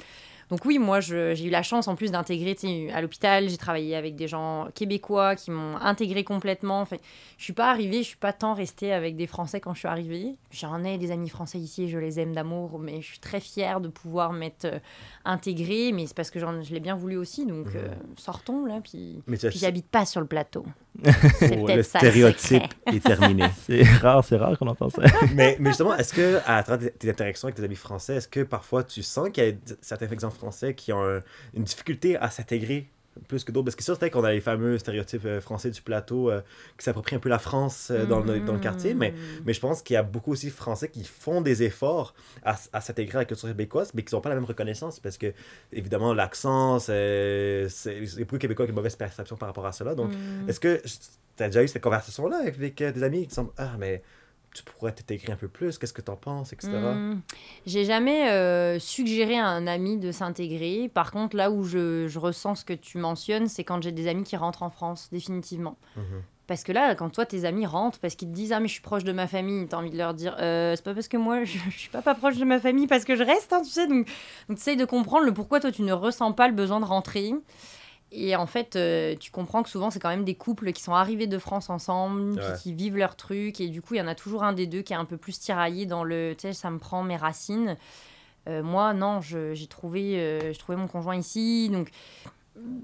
[0.49, 3.49] donc oui, moi j'ai eu la chance en plus d'intégrer tu sais, à l'hôpital.
[3.49, 6.81] J'ai travaillé avec des gens québécois qui m'ont intégré complètement.
[6.81, 6.97] Enfin,
[7.38, 9.88] je suis pas arrivée, je suis pas tant restée avec des Français quand je suis
[9.88, 10.35] arrivée.
[10.51, 13.39] J'en ai des amis français ici et je les aime d'amour, mais je suis très
[13.39, 14.79] fière de pouvoir m'être euh,
[15.25, 15.91] intégrée.
[15.93, 17.45] Mais c'est parce que j'en- je l'ai bien voulu aussi.
[17.45, 19.21] Donc euh, sortons là, puis.
[19.27, 20.65] Mais Puis j'habite pas sur le plateau.
[21.41, 21.99] Oh, le ça.
[21.99, 22.69] stéréotype secret.
[22.95, 23.45] est terminé.
[23.65, 25.01] C'est rare, c'est rare qu'on entend ça.
[25.33, 28.41] mais, mais justement, est-ce que à travers tes- interactions avec tes amis français, est-ce que
[28.41, 31.21] parfois tu sens qu'il y a certains exemples français qui ont un-
[31.54, 32.88] une difficulté à s'intégrer
[33.28, 35.82] plus que d'autres Parce que sûr, c'est qu'on a les fameux stéréotypes euh, français du
[35.82, 36.39] plateau euh,
[36.78, 39.41] qui s'approprient un peu la France euh, dans, le, dans le quartier, mais, Mm.
[39.45, 42.56] mais je pense qu'il y a beaucoup aussi de Français qui font des efforts à,
[42.80, 45.34] s'intégrer à la culture québécoise, mais qui n'ont pas la même reconnaissance parce que,
[45.73, 47.67] évidemment, l'accent, c'est
[48.19, 49.95] beaucoup de Québécois qui ont une mauvaise perception par rapport à cela.
[49.95, 50.49] Donc, Mm.
[50.49, 50.82] est-ce que
[51.36, 54.02] tu as déjà eu cette conversation-là avec, avec, des amis qui te semblent Ah, mais
[54.53, 56.71] tu pourrais t'intégrer un peu plus, qu'est-ce que tu en penses, etc.
[56.73, 57.19] Hmm.
[57.65, 60.89] J'ai jamais euh, suggéré à un ami de s'intégrer.
[60.93, 64.07] Par contre, là où je, je ressens ce que tu mentionnes, c'est quand j'ai des
[64.07, 65.77] amis qui rentrent en France, définitivement.
[65.95, 66.23] Mhm.
[66.49, 68.73] Parce que là, quand toi, tes amis rentrent, parce qu'ils te disent Ah, mais je
[68.73, 71.17] suis proche de ma famille, t'as envie de leur dire Euh, C'est pas parce que
[71.17, 73.62] moi, je, je suis pas, pas proche de ma famille, parce que je reste, hein,
[73.63, 73.85] tu sais.
[73.85, 74.07] Donc,
[74.49, 77.33] donc tu de comprendre le pourquoi toi, tu ne ressens pas le besoin de rentrer.
[78.12, 80.93] Et en fait, euh, tu comprends que souvent, c'est quand même des couples qui sont
[80.93, 82.54] arrivés de France ensemble, Ouais.
[82.62, 83.62] qui vivent leur truc.
[83.62, 85.17] Et du coup, il y en a toujours un des deux qui est un peu
[85.17, 87.78] plus tiraillé dans le Tu sais, ça me prend mes racines.
[88.48, 91.69] Euh, moi, non, je- j'ai trouvé, euh, j'ai trouvé mon conjoint ici.
[91.72, 91.89] Donc,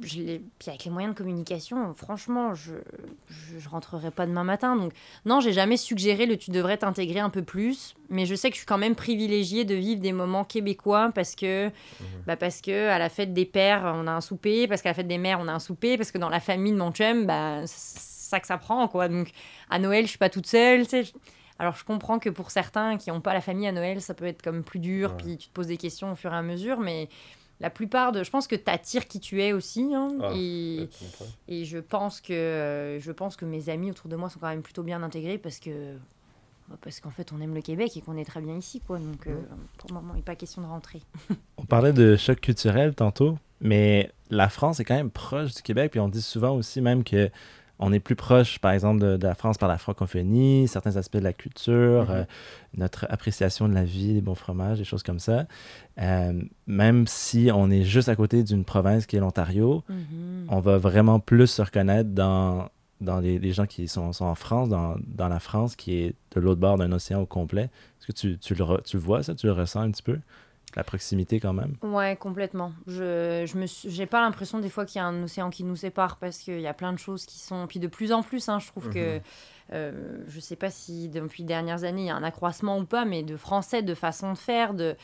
[0.01, 2.73] je puis avec les moyens de communication, franchement, je,
[3.27, 4.75] je, je rentrerai pas demain matin.
[4.75, 4.93] Donc,
[5.25, 7.95] non, j'ai jamais suggéré le tu devrais t'intégrer un peu plus.
[8.09, 11.35] Mais je sais que je suis quand même privilégiée de vivre des moments québécois parce
[11.35, 11.69] que,
[12.27, 14.93] bah parce que à la fête des pères, on a un souper, parce qu'à la
[14.95, 17.25] fête des mères, on a un souper, parce que dans la famille de mon chum,
[17.25, 19.07] bah, c'est ça que ça prend, quoi.
[19.07, 19.29] Donc,
[19.69, 21.11] à Noël, je suis pas toute seule, tu sais.
[21.57, 24.25] Alors, je comprends que pour certains qui n'ont pas la famille à Noël, ça peut
[24.25, 25.17] être comme plus dur, Ouais.
[25.23, 27.07] puis tu te poses des questions au fur et à mesure, mais
[27.59, 28.23] la plupart de.
[28.23, 31.25] Je pense que tu attires qui tu es aussi, hein, Ah, et, Je comprends.
[31.47, 34.49] et je pense que euh, je pense que mes amis autour de moi sont quand
[34.49, 35.95] même plutôt bien intégrés parce que
[36.67, 38.97] bah, parce qu'en fait on aime le Québec et qu'on est très bien ici quoi
[38.99, 39.35] donc euh,
[39.77, 41.01] pour le moment il n'est pas question de rentrer.
[41.57, 45.91] On parlait de choc culturel tantôt, mais la France est quand même proche du Québec,
[45.91, 47.29] puis on dit souvent aussi même que
[47.79, 51.17] on est plus proche, par exemple, de, de la France par la francophonie, certains aspects
[51.17, 52.09] de la culture, Mhm.
[52.11, 52.23] euh,
[52.77, 55.45] notre appréciation de la vie, des bons fromages, des choses comme ça.
[56.01, 59.83] Euh, même si on est juste à côté d'une province qui est l'Ontario,
[60.49, 62.69] on va vraiment plus se reconnaître dans,
[63.01, 66.13] dans les, les gens qui sont, sont en France, dans, dans la France qui est
[66.35, 67.63] de l'autre bord d'un océan au complet.
[67.99, 69.35] Est-ce que tu, tu, le, tu le vois, ça?
[69.35, 70.19] Tu le ressens un petit peu?
[70.75, 71.75] La proximité quand même.
[71.83, 72.73] Ouais, complètement.
[72.87, 75.63] Je, je me suis- j'ai pas l'impression des fois qu'il y a un océan qui
[75.63, 77.65] nous sépare parce qu'il y a plein de choses qui sont.
[77.67, 79.15] Puis de plus en plus, hein, je trouve que.
[79.17, 79.21] Mhm.
[79.73, 82.85] euh, je sais pas si depuis les dernières années il y a un accroissement ou
[82.85, 84.95] pas, mais de français, de façon de faire, de,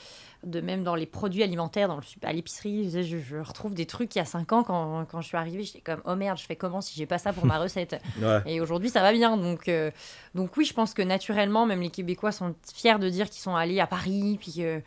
[0.44, 3.86] de même dans les produits alimentaires, dans le, à l'épicerie, je, je- je retrouve des
[3.88, 5.64] trucs il y a 5 ans quand, quand je suis arrivée.
[5.64, 8.00] J'étais comme oh merde, je fais comment si j'ai pas ça pour ma recette?
[8.22, 8.42] Ouais.
[8.46, 9.36] et aujourd'hui, ça va bien.
[9.38, 9.90] Donc, euh,
[10.36, 13.56] donc oui, je pense que naturellement, même les Québécois sont fiers de dire qu'ils sont
[13.56, 14.82] allés à Paris, puis que...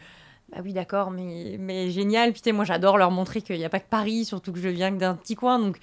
[0.52, 2.32] Bah oui, d'accord, mais, mais génial.
[2.32, 4.90] Puis moi, j'adore leur montrer qu'il n'y a pas que Paris, surtout que je viens
[4.92, 5.58] que d'un petit coin.
[5.58, 5.78] Donc,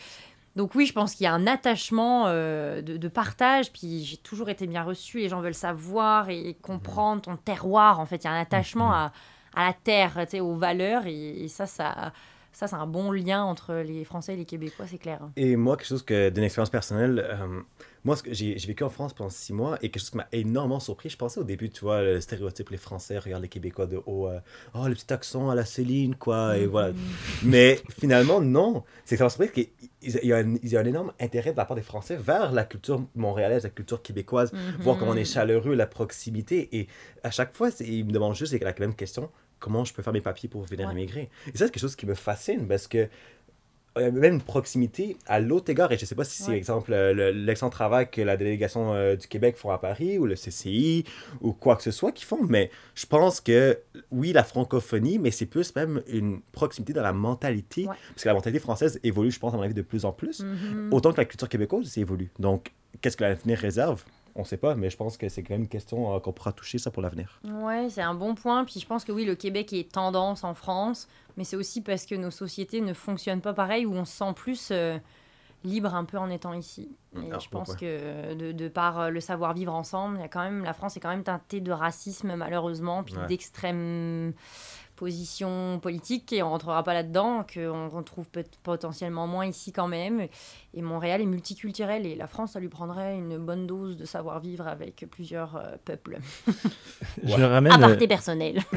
[0.56, 3.72] donc oui, je pense qu'il y a un attachement euh, de, de partage.
[3.72, 5.20] Puis j'ai toujours été bien reçue.
[5.20, 8.00] Les gens veulent savoir et comprendre ton terroir.
[8.00, 9.12] En fait, il y a un attachement à,
[9.56, 11.06] à la terre, tu sais, aux valeurs.
[11.08, 12.14] Et, et ça, ça,
[12.54, 15.20] ça c'est un bon lien entre les Français et les Québécois, c'est clair.
[15.36, 17.62] Et moi, quelque chose que d'une expérience personnelle, euh,
[18.04, 21.10] moi, j'ai vécu en France pendant six mois et quelque chose qui m'a énormément surpris.
[21.10, 24.28] Je pensais au début, tu vois, le stéréotype, les Français regardent les Québécois de haut,
[24.28, 24.40] euh,
[24.74, 26.94] oh, le petit accent à la Céline, quoi, et voilà.
[27.44, 28.84] Mais finalement, non.
[29.06, 29.68] C'est que ça m'a surpris qu'il
[30.04, 32.16] il y, a un- il y a un énorme intérêt de la part des Français
[32.16, 36.70] vers la culture montréalaise, la culture québécoise, voir comment on est chaleureux, la proximité.
[36.76, 36.88] Et
[37.24, 39.30] à chaque fois, ils me demandent juste la même question
[39.62, 40.94] comment je peux faire mes papiers pour venir Ouais.
[40.94, 41.30] immigrer.
[41.48, 43.08] Et ça, c'est quelque chose qui me fascine parce que
[43.96, 45.92] a même une proximité à l'autre égard.
[45.92, 46.58] Et je ne sais pas si c'est, Ouais.
[46.58, 50.26] exemple, euh, le- l'excellent travail que la délégation euh, du Québec font à Paris, ou
[50.26, 51.04] le CCI,
[51.42, 52.42] ou quoi que ce soit qu'ils font.
[52.42, 53.78] Mais je pense que,
[54.10, 57.82] oui, la francophonie, mais c'est plus même une proximité dans la mentalité.
[57.82, 57.96] Ouais.
[58.14, 60.40] Parce que la mentalité française évolue, je pense, à mon avis, de plus en plus.
[60.40, 60.88] Mhm.
[60.94, 62.32] Autant que la culture québécoise aussi évolue.
[62.40, 62.72] Donc,
[63.02, 64.06] qu'est-ce que l'avenir réserve?
[64.36, 66.32] On ne sait pas, mais je pense que c'est quand même une question euh, qu'on
[66.32, 67.40] pourra toucher ça pour l'avenir.
[67.44, 68.64] Ouais, c'est un bon point.
[68.66, 72.06] Puis je pense que oui, le Québec est tendance en France, mais c'est aussi parce
[72.06, 74.98] que nos sociétés ne fonctionnent pas pareil, où on se sent plus euh,
[75.64, 76.90] libre un peu en étant ici.
[77.16, 80.28] Et Alors, je pense que euh, de, de par le savoir vivre ensemble, y a
[80.30, 83.28] quand même la France est quand même teintée de racisme malheureusement, puis Ouais.
[83.28, 84.34] d'extrême
[85.02, 90.28] position politique et on rentrera pas là-dedans qu'on retrouve peut potentiellement moins ici quand même
[90.76, 94.40] et Montréal est multiculturel et la France ça lui prendrait une bonne dose de savoir
[94.40, 96.20] vivre avec plusieurs euh, peuples
[97.24, 98.60] Je le ramène, aparté euh, personnel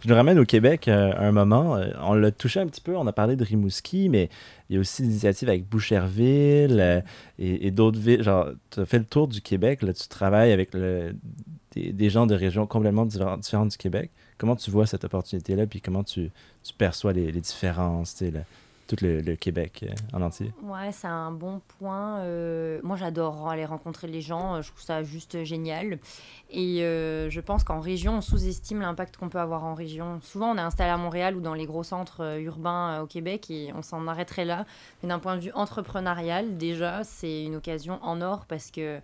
[0.00, 1.78] je le ramène au Québec euh, un moment.
[2.00, 4.30] On l'a touché un petit peu, on a parlé de Rimouski, mais
[4.70, 7.00] il y a aussi des initiatives avec Boucherville euh,
[7.38, 8.22] et, et d'autres villes.
[8.22, 11.14] Genre, tu as fait le tour du Québec, là, tu travailles avec le-
[11.72, 14.10] des, des gens de régions complètement différentes du Québec.
[14.42, 16.32] Comment tu vois cette opportunité-là, puis comment tu,
[16.76, 18.42] perçois les, différences, tu le-
[18.88, 20.52] tout le, Québec euh, en entier?
[20.64, 22.18] Ouais, c'est un bon point.
[22.18, 24.60] Euh, moi, j'adore aller rencontrer les gens.
[24.60, 26.00] Je trouve ça juste génial.
[26.50, 30.18] Et euh, je pense qu'en région, on sous-estime l'impact qu'on peut avoir en région.
[30.22, 33.06] Souvent, on est installé à Montréal ou dans les gros centres euh, urbains euh, au
[33.06, 34.66] Québec et on s'en arrêterait là.
[35.04, 38.98] Mais d'un point de vue entrepreneurial, déjà, c'est une occasion en or parce que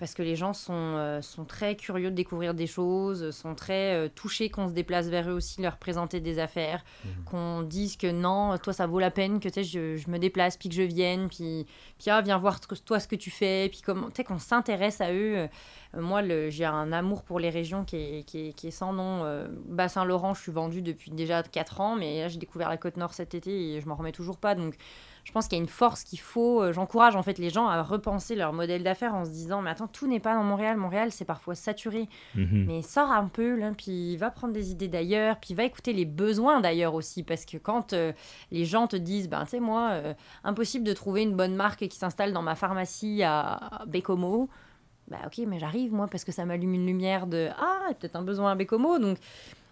[0.00, 3.94] parce que les gens sont, euh, sont très curieux de découvrir des choses, sont très
[3.94, 6.82] euh, touchés qu'on se déplace vers eux aussi, leur présenter des affaires,
[7.26, 10.70] qu'on dise que non, toi ça vaut la peine que je, je me déplace, puis
[10.70, 11.66] que je vienne, puis,
[11.98, 15.02] puis ah, viens voir toi ce que tu fais, puis comment, tu sais, qu'on s'intéresse
[15.02, 15.36] à eux.
[15.36, 15.46] Euh,
[15.94, 19.24] moi, j'ai un amour pour les régions qui est, qui est, qui est sans nom.
[19.24, 23.12] Euh, Bas-Saint-Laurent, je suis vendue depuis déjà 4 ans, mais là j'ai découvert la Côte-Nord
[23.12, 24.54] cet été et je m'en remets toujours pas.
[24.54, 24.76] Donc
[25.24, 26.62] je pense qu'il y a une force qu'il faut.
[26.62, 29.70] euh, J'encourage en fait les gens à repenser leur modèle d'affaires en se disant, mais
[29.70, 30.76] attends, tout n'est pas dans Montréal.
[30.76, 32.08] Montréal, c'est parfois saturé.
[32.34, 32.64] Mhm.
[32.66, 36.04] Mais sors un peu, là, puis va prendre des idées d'ailleurs, puis va écouter les
[36.04, 38.12] besoins d'ailleurs aussi, parce que quand euh,
[38.50, 41.86] les gens te disent, ben tu sais, moi, euh, impossible de trouver une bonne marque
[41.88, 44.48] qui s'installe dans ma pharmacie à Bécomo,
[45.08, 48.22] bah ok, mais j'arrive moi, parce que ça m'allume une lumière de, ah, peut-être un
[48.22, 49.18] besoin à Bécomo, donc...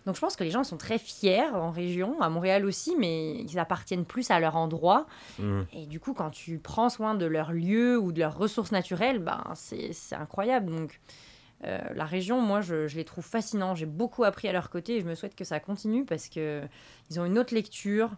[0.08, 3.42] Donc je pense que les gens sont très fiers en région, à Montréal aussi, mais
[3.42, 5.06] ils appartiennent plus à leur endroit.
[5.38, 5.66] Mhm.
[5.74, 9.18] Et du coup, quand tu prends soin de leur lieu ou de leurs ressources naturelles,
[9.18, 10.74] ben, c'est incroyable.
[10.74, 10.98] Donc,
[11.64, 13.74] euh, la région, moi, je, je les trouve fascinants.
[13.74, 16.62] J'ai beaucoup appris à leur côté et je me souhaite que ça continue parce que
[17.10, 18.08] ils ont une autre lecture.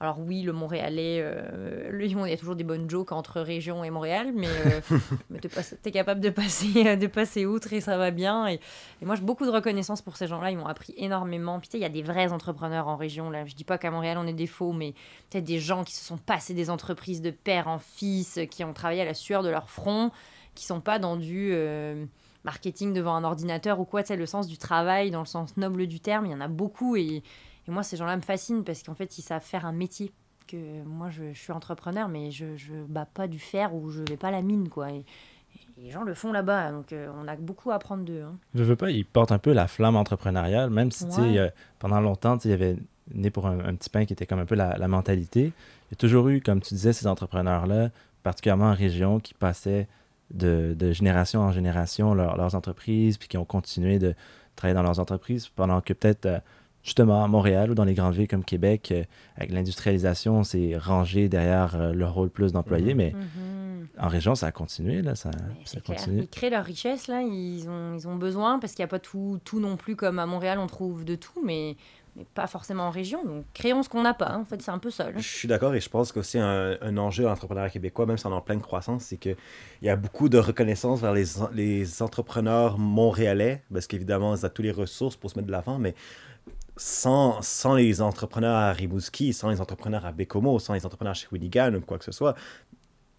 [0.00, 3.82] Alors oui, le Montréalais, euh, lui, il y a toujours des bonnes jokes entre région
[3.82, 4.80] et Montréal, mais, euh,
[5.30, 8.46] mais t'es, pas- t'es capable de passer, de passer outre et ça va bien.
[8.46, 8.60] Et,
[9.02, 10.52] et moi, j'ai beaucoup de reconnaissance pour ces gens-là.
[10.52, 11.58] Ils m'ont appris énormément.
[11.58, 13.28] Puis tu sais, il y a des vrais entrepreneurs en région.
[13.28, 14.94] Là, je dis pas qu'à Montréal on est des faux, mais
[15.30, 18.72] peut-être des gens qui se sont passés des entreprises de père en fils, qui ont
[18.72, 20.12] travaillé à la sueur de leur front,
[20.54, 22.04] qui sont pas dans du euh,
[22.44, 24.02] marketing devant un ordinateur ou quoi.
[24.04, 26.40] Tu sais, le sens du travail, dans le sens noble du terme, il y en
[26.40, 26.94] a beaucoup.
[26.94, 27.24] Et,
[27.68, 30.10] et moi, ces gens-là me fascinent parce qu'en fait, ils savent faire un métier.
[30.46, 34.02] Que moi, je, je suis entrepreneur, mais je, je bats pas du fer ou je
[34.08, 34.90] vais pas la mine, quoi.
[34.90, 35.04] Et,
[35.78, 38.22] et les gens le font là-bas, donc euh, on a beaucoup à apprendre d'eux.
[38.22, 38.38] hein.
[38.54, 41.38] Je veux pas, ils portent un peu la flamme entrepreneuriale, même si, Ouais.
[41.38, 42.76] euh, pendant longtemps, il y avait
[43.12, 45.42] né pour un, un petit pain qui était comme un peu la, la mentalité.
[45.42, 47.90] Il y a toujours eu, comme tu disais, ces entrepreneurs-là,
[48.22, 49.86] particulièrement en région, qui passaient
[50.30, 54.14] de, de génération en génération leur- leurs entreprises, puis qui ont continué de
[54.56, 56.38] travailler dans leurs entreprises, pendant que peut-être, euh,
[56.88, 59.04] justement, à Montréal ou dans les grandes villes comme Québec, euh,
[59.36, 63.86] avec l'industrialisation, c'est rangé derrière euh, le rôle plus d'employés, mais Mhm.
[64.00, 65.30] en région, ça a continué, là, ça,
[65.64, 66.22] ça continue.
[66.22, 67.20] Ils créent leur richesse, là.
[67.22, 70.18] Ils ont, ils ont besoin, parce qu'il n'y a pas tout, tout non plus comme
[70.18, 71.76] à Montréal, on trouve de tout, mais,
[72.16, 73.24] mais pas forcément en région.
[73.24, 74.30] Donc créons ce qu'on n'a pas.
[74.30, 74.40] hein.
[74.40, 75.04] En fait, c'est un peu ça.
[75.10, 75.18] là.
[75.18, 78.26] Je suis d'accord et je pense qu'aussi un, un enjeu à l'entrepreneuriat québécois, même si
[78.26, 79.36] on est en pleine croissance, c'est qu'il
[79.82, 84.64] y a beaucoup de reconnaissance vers les, les entrepreneurs montréalais, parce qu'évidemment, ils ont toutes
[84.64, 85.94] les ressources pour se mettre de l'avant, mais
[86.78, 91.28] sans, sans les entrepreneurs à Rimouski, sans les entrepreneurs à Bécomo, sans les entrepreneurs chez
[91.32, 92.34] Winigan ou quoi que ce soit,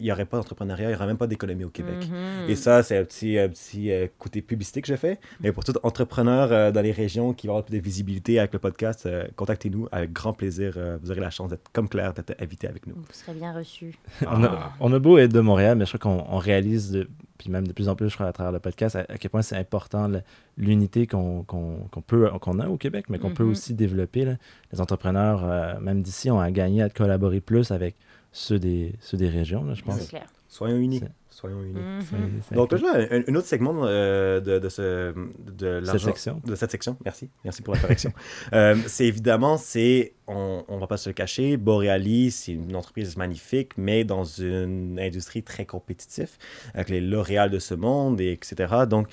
[0.00, 1.96] il n'y aurait pas d'entrepreneuriat, il n'y aurait même pas d'économie au Québec.
[2.10, 2.48] Mhm.
[2.50, 5.18] Et ça, c'est un petit, un petit euh, côté publicité que je fais.
[5.40, 8.52] Mais pour tout entrepreneur euh, dans les régions qui va avoir plus de visibilité avec
[8.52, 9.86] le podcast, euh, contactez-nous.
[9.92, 12.94] Avec grand plaisir, euh, vous aurez la chance d'être, comme Claire, d'être invité avec nous.
[12.96, 13.94] Vous serez bien reçus.
[14.26, 17.08] on, a, on a beau être de Montréal, mais je crois qu'on on réalise, de-
[17.38, 19.30] puis même de plus en plus, je crois, à travers le podcast, à, à quel
[19.30, 20.22] point c'est important le-
[20.58, 23.50] l'unité qu'on qu'on- qu'on peut qu'on a au Québec, mais qu'on peut Mhm.
[23.50, 24.24] aussi développer.
[24.24, 24.34] là.
[24.72, 27.96] Les entrepreneurs, euh, même d'ici, ont à gagner à collaborer plus avec
[28.32, 30.08] ceux des, ceux des régions, là, je C'est pense.
[30.08, 30.26] clair.
[30.48, 31.00] Soyons unis.
[31.30, 31.80] Soyons unis.
[31.80, 32.56] Mhm.
[32.56, 36.42] Donc là, un, un autre segment euh, de, de, ce, de Cette l'argent- section.
[36.44, 36.96] de cette section.
[37.04, 38.12] Merci, merci pour la correction.
[38.52, 43.16] Euh, c'est évidemment, c'est, on, on va pas se le cacher, Borealis, c'est une entreprise
[43.16, 46.30] magnifique, mais dans une industrie très compétitive,
[46.74, 48.74] avec les L'Oréal de ce monde, et etc.
[48.88, 49.06] Donc,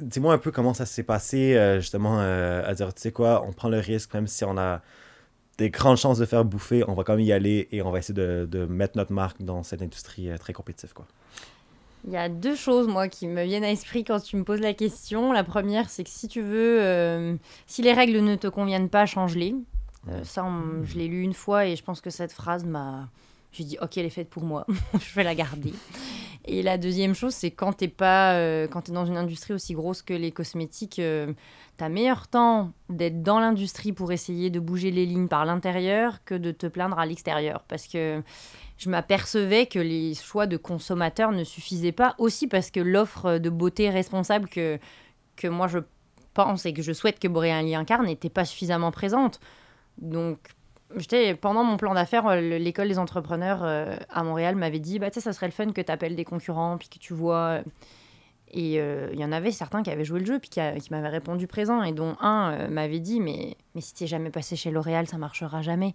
[0.00, 3.42] dis-moi un peu comment ça s'est passé, euh, justement, euh, à dire, tu sais quoi,
[3.48, 4.82] on prend le risque, même si on a
[5.60, 7.98] des grandes chances de faire bouffer, on va quand même y aller et on va
[7.98, 11.06] essayer de, de mettre notre marque dans cette industrie euh, très compétitive, quoi.
[12.06, 14.60] Il y a deux choses, moi, qui me viennent à l'esprit quand tu me poses
[14.60, 15.32] la question.
[15.32, 19.04] La première, c'est que si tu veux, euh, si les règles ne te conviennent pas,
[19.04, 19.54] change-les.
[20.08, 23.10] Euh, ça, on- je l'ai lu une fois et je pense que cette phrase m'a.
[23.52, 25.74] J'ai dit, ok, elle est faite pour moi, je vais la garder.
[26.46, 29.74] Et la deuxième chose, c'est quand t'es pas, euh, quand t'es dans une industrie aussi
[29.74, 31.32] grosse que les cosmétiques, euh,
[31.76, 36.34] t'as meilleur temps d'être dans l'industrie pour essayer de bouger les lignes par l'intérieur que
[36.34, 38.22] de te plaindre à l'extérieur, parce que
[38.78, 43.50] je m'apercevais que les choix de consommateurs ne suffisaient pas, aussi parce que l'offre de
[43.50, 44.78] beauté responsable que,
[45.36, 45.80] que moi je
[46.32, 49.40] pense et que je souhaite que Boréali incarne n'était pas suffisamment présente.
[49.98, 50.38] Donc,
[51.40, 55.10] pendant mon plan d'affaires, euh, le- l'école des entrepreneurs euh, à Montréal m'avait dit bah,
[55.10, 57.60] tu sais, ça serait le fun que tu appelles des concurrents, puis que tu vois.
[58.52, 60.92] Et euh, il y en avait certains qui avaient joué le jeu, puis qui, qui
[60.92, 64.56] m'avaient répondu présent, et dont un euh, m'avait dit mais, mais si tu jamais passé
[64.56, 65.94] chez L'Oréal, ça marchera jamais.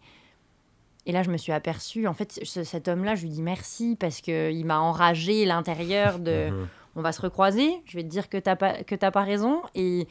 [1.05, 3.95] Et là, je me suis aperçue, en fait, ce- cet homme-là, je lui dis merci
[3.99, 6.67] parce qu'il m'a enragé l'intérieur de Mhm.
[6.95, 9.61] on va se recroiser, je vais te dire que t'as pas, que t'as pas raison.
[9.75, 10.07] Et,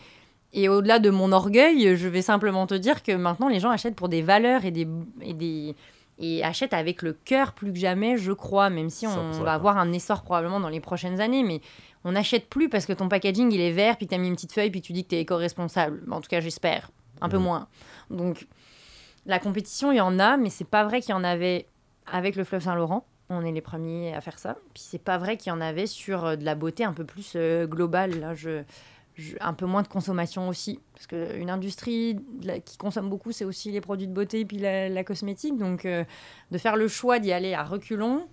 [0.55, 3.97] et au-delà de mon orgueil, je vais simplement te dire que maintenant, les gens achètent
[3.97, 4.87] pour des valeurs et, des,
[5.21, 5.75] et, des,
[6.19, 9.77] et avec le cœur plus que jamais, je crois, même si 100% on va avoir
[9.79, 11.43] un essor probablement dans les prochaines années.
[11.43, 11.61] Mais
[12.05, 14.53] on n'achète plus parce que ton packaging, il est vert, puis t'as mis une petite
[14.53, 16.03] feuille, puis tu dis que t'es éco-responsable.
[16.11, 16.91] En tout cas, j'espère.
[17.21, 17.43] Un peu Mhm.
[17.45, 17.69] moins.
[18.11, 18.47] Donc,
[19.27, 21.67] la compétition, il y en a, mais c'est pas vrai qu'il y en avait
[22.07, 23.07] avec le fleuve Saint-Laurent.
[23.31, 24.57] On est les premiers à faire ça.
[24.75, 27.05] Puis c'est pas vrai qu'il y en avait sur euh, de la beauté un peu
[27.05, 28.21] plus euh, globale.
[28.21, 28.63] Là, je-
[29.41, 30.81] un peu moins de consommation aussi.
[30.95, 32.19] Parce qu'une industrie
[32.65, 35.57] qui consomme beaucoup, c'est aussi les produits de beauté puis la, la cosmétique.
[35.57, 36.05] Donc euh,
[36.51, 38.27] de faire le choix d'y aller à reculons,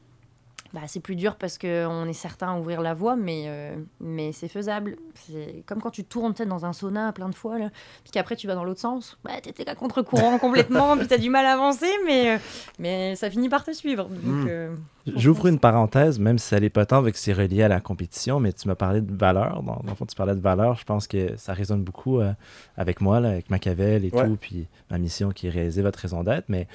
[0.73, 4.31] bah, c'est plus dur parce qu'on est certain à ouvrir la voie, mais, euh, mais
[4.31, 4.95] c'est faisable.
[5.15, 7.69] C'est comme quand tu tournes dans un sauna plein de fois, là,
[8.03, 9.17] puis qu'après tu vas dans l'autre sens.
[9.23, 12.37] Bah, t'étais à contre-courant complètement, puis t'as du mal à avancer, mais, euh,
[12.79, 14.05] mais ça finit par te suivre.
[14.05, 14.45] Donc, Mm.
[14.47, 14.75] euh,
[15.15, 17.81] J'ouvre une parenthèse, même si ça n'est pas tant vu que c'est relié à la
[17.81, 19.63] compétition, mais tu m'as parlé de valeur.
[19.63, 20.75] Dans, dans le fond, tu parlais de valeur.
[20.75, 22.31] Je pense que ça résonne beaucoup euh,
[22.77, 24.27] avec moi, là, avec Machiavel et Ouais.
[24.27, 26.45] tout, puis ma mission qui est réaliser votre raison d'être.
[26.49, 26.67] Mais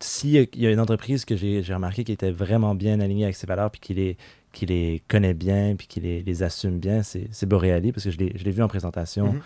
[0.00, 3.00] s'il y a- il y a une entreprise que j'ai remarqué qui était vraiment bien
[3.00, 4.16] alignée avec ses valeurs, puis qui les,
[4.52, 8.18] qui les connaît bien, puis qui les, les assume bien, c'est Boreali, parce que je
[8.18, 9.40] l'ai vu en présentation Mhm.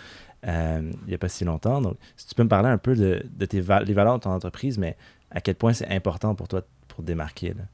[0.47, 1.81] euh, il n'y a pas si longtemps.
[1.81, 4.31] Donc, si tu peux me parler un peu de, de tes les valeurs de ton
[4.31, 4.97] entreprise, mais
[5.31, 7.49] à quel point c'est important pour toi pour te démarquer.
[7.49, 7.65] Là?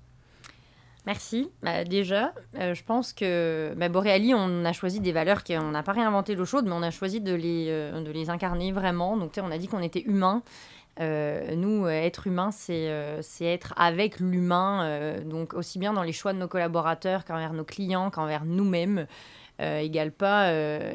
[1.07, 1.49] Merci.
[1.63, 5.83] Bah, déjà, euh, je pense que bah, Boreali, on a choisi des valeurs qu'on n'a
[5.83, 9.17] pas réinventé l'eau chaude, mais on a choisi de les, euh, de les incarner vraiment.
[9.17, 10.43] Donc, tu sais, on a dit qu'on était humain.
[10.99, 15.93] Euh, nous, euh, être humain, c'est euh, c'est être avec l'humain, euh, donc aussi bien
[15.93, 19.07] dans les choix de nos collaborateurs qu'envers nos clients, qu'envers nous-mêmes.
[19.63, 20.51] Égale pas,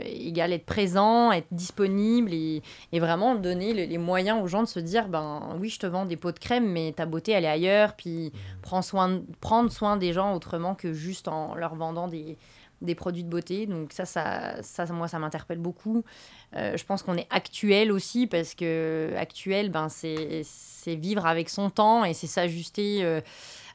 [0.05, 4.67] égale être présent, être disponible et, et vraiment donner les, les moyens aux gens de
[4.67, 7.45] se dire ben oui, je te vends des pots de crème, mais ta beauté elle
[7.45, 8.31] est ailleurs, puis
[8.63, 12.39] prends soin, prendre soin des gens autrement que juste en leur vendant des,
[12.81, 13.65] des produits de beauté.
[13.65, 16.03] Donc ça, ça, ça moi, ça m'interpelle beaucoup.
[16.55, 20.43] Euh, je pense qu'on est actuel aussi parce que actuel, ben, c'est
[20.95, 23.21] vivre avec son temps et c'est s'ajuster euh,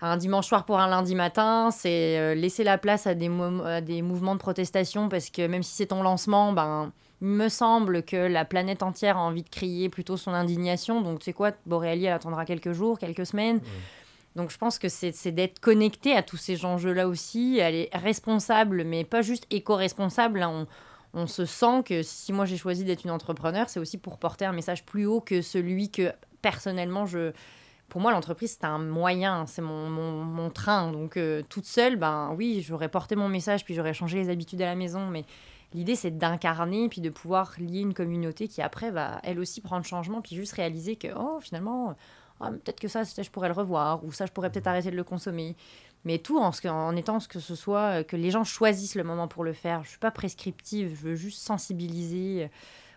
[0.00, 1.70] à un dimanche soir pour un lundi matin.
[1.70, 5.86] C'est euh, laisser la place à des, mouvements de protestation parce que même si c'est
[5.86, 10.16] ton lancement, ben, il me semble que la planète entière a envie de crier plutôt
[10.16, 11.02] son indignation.
[11.02, 13.60] Donc tu sais quoi, Boréali, elle attendra quelques jours, quelques semaines.
[14.36, 17.58] Donc je pense que c'est c'est d'être connecté à tous ces enjeux-là aussi.
[17.58, 20.40] Elle est responsable, mais pas juste éco-responsable.
[20.40, 20.66] Là,
[21.12, 24.44] on, se sent que si moi j'ai choisi d'être une entrepreneur, c'est aussi pour porter
[24.44, 26.12] un message plus haut que celui que
[26.42, 27.32] personnellement je...
[27.88, 30.92] Pour moi, l'entreprise, c'est un moyen, c'est mon, mon, mon train.
[30.92, 34.62] Donc, euh, toute seule, ben oui, j'aurais porté mon message, puis j'aurais changé les habitudes
[34.62, 35.08] à la maison.
[35.08, 35.24] Mais
[35.74, 39.84] l'idée, c'est d'incarner, puis de pouvoir lier une communauté qui, après, va elle aussi prendre
[39.84, 41.96] changement, puis juste réaliser que, oh, finalement,
[42.40, 44.96] ah, peut-être que ça, je pourrais le revoir, ou ça, je pourrais peut-être arrêter de
[44.96, 45.56] le consommer.
[46.04, 49.28] Mais tout en, étant ce que ce soit, euh, que les gens choisissent le moment
[49.28, 49.84] pour le faire.
[49.84, 52.48] Je suis pas prescriptive, je veux juste sensibiliser euh,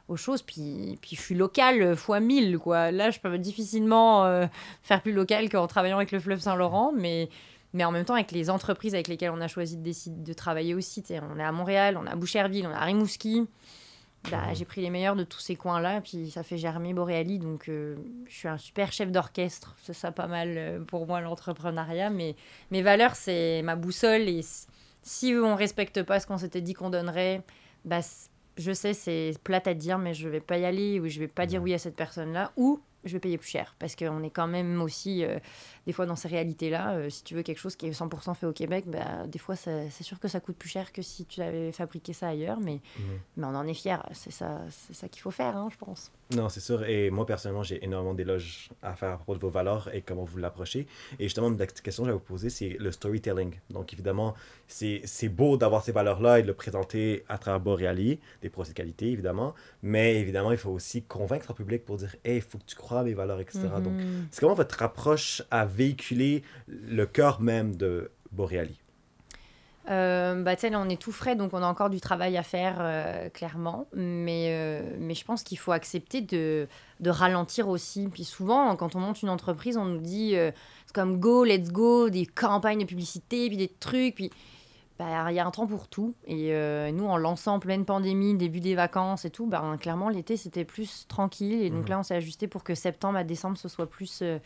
[0.07, 0.41] aux choses.
[0.41, 2.91] Puis, puis je suis locale fois 1000, quoi.
[2.91, 4.47] Là, je peux difficilement euh,
[4.83, 7.29] faire plus local qu'en travaillant avec le fleuve Saint-Laurent, mais,
[7.73, 10.33] mais en même temps avec les entreprises avec lesquelles on a choisi de, décider, de
[10.33, 11.03] travailler aussi.
[11.09, 13.45] On est à Montréal, on est à Boucherville, on est à Rimouski.
[14.31, 17.39] Bah, j'ai pris les meilleurs de tous ces coins-là, puis ça fait germer Boreali.
[17.39, 17.95] Donc, euh,
[18.27, 19.75] je suis un super chef d'orchestre.
[19.83, 22.09] C'est ça pas mal euh, pour moi, l'entrepreneuriat.
[22.09, 22.35] Mais
[22.71, 24.29] mes valeurs, c'est ma boussole.
[24.29, 24.41] Et
[25.01, 27.41] si on respecte pas ce qu'on s'était dit qu'on donnerait,
[27.83, 27.99] bah,
[28.57, 31.27] je sais, c'est plate à dire, mais je vais pas y aller ou je vais
[31.27, 32.53] pas dire oui à cette personne-là.
[32.55, 33.75] Ou je vais payer plus cher.
[33.79, 35.39] Parce qu'on est quand même aussi, euh,
[35.85, 38.45] des fois, dans ces réalités-là, euh, si tu veux quelque chose qui est 100% fait
[38.45, 41.41] au Québec, bah, des fois, c'est sûr que ça coûte plus cher que si tu
[41.41, 42.59] avais fabriqué ça ailleurs.
[42.59, 42.79] Mais
[43.37, 46.11] mais on en est fier, c'est ça, c'est ça qu'il faut faire, hein, je pense.
[46.35, 46.83] Non, c'est sûr.
[46.85, 50.23] Et moi, personnellement, j'ai énormément d'éloges à faire à propos de vos valeurs et comment
[50.23, 50.87] vous l'approchez.
[51.19, 53.53] Et justement, une des questions que je vais vous poser, c'est le storytelling.
[53.69, 54.33] Donc, évidemment,
[54.73, 58.63] c'est c'est beau d'avoir ces valeurs-là et de le présenter à travers Boreali, des pros
[58.63, 59.53] et des qualités, évidemment.
[59.83, 62.75] Mais évidemment, il faut aussi convaincre le public pour dire Hey, il faut que tu
[62.75, 63.59] crois à mes valeurs, etc.
[63.83, 64.27] Donc, Mhm.
[64.31, 68.79] c'est comment votre approche à véhiculer le cœur même de Boreali
[69.89, 73.29] Euh, bah, on est tout frais, donc on a encore du travail à faire, euh,
[73.29, 73.87] clairement.
[73.93, 76.67] Mais, euh, mais je pense qu'il faut accepter de,
[77.01, 78.07] de ralentir aussi.
[78.07, 80.51] Puis souvent, quand on monte une entreprise, on nous dit euh,
[80.85, 84.15] c'est comme go, let's go, des campagnes de publicité, puis des trucs.
[84.15, 84.31] Puis
[84.99, 86.13] bah, il y a un temps pour tout.
[86.27, 90.09] Et euh, nous, en lançant en pleine pandémie, début des vacances et tout, bah, clairement,
[90.09, 91.61] l'été, c'était plus tranquille.
[91.63, 91.89] Et donc Mhm.
[91.89, 94.37] là, on s'est ajusté pour que septembre à décembre, ce soit plus, euh,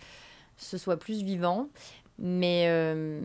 [0.58, 1.68] ce soit plus vivant.
[2.20, 2.66] Mais.
[2.68, 3.20] euh,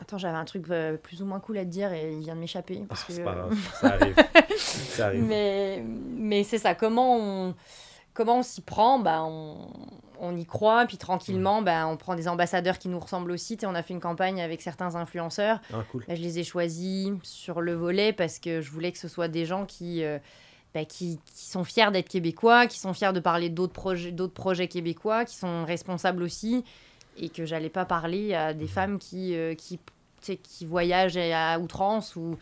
[0.00, 2.36] Attends, j'avais un truc euh, plus ou moins cool à te dire et il vient
[2.36, 2.78] de m'échapper.
[2.82, 4.14] Ah, parce que, C'est pas grave, ça arrive.
[4.56, 5.24] ça arrive.
[5.24, 5.82] mais
[6.16, 7.54] mais c'est ça, comment on,
[8.18, 9.70] comment on s'y prend bah, on,
[10.18, 13.56] on y croit, puis tranquillement, bah, on prend des ambassadeurs qui nous ressemblent aussi.
[13.62, 15.60] On a fait une campagne avec certains influenceurs.
[15.72, 16.04] Ah, cool.
[16.08, 19.28] Bah, je les ai choisis sur le volet parce que je voulais que ce soit
[19.28, 20.18] des gens qui, euh,
[20.74, 24.34] bah, qui, qui sont fiers d'être québécois, qui sont fiers de parler d'autres projets, d'autres
[24.34, 26.64] projets québécois, qui sont responsables aussi,
[27.16, 29.78] et que j'allais pas parler à des femmes qui, euh, qui,
[30.20, 32.36] qui voyagent à outrance ou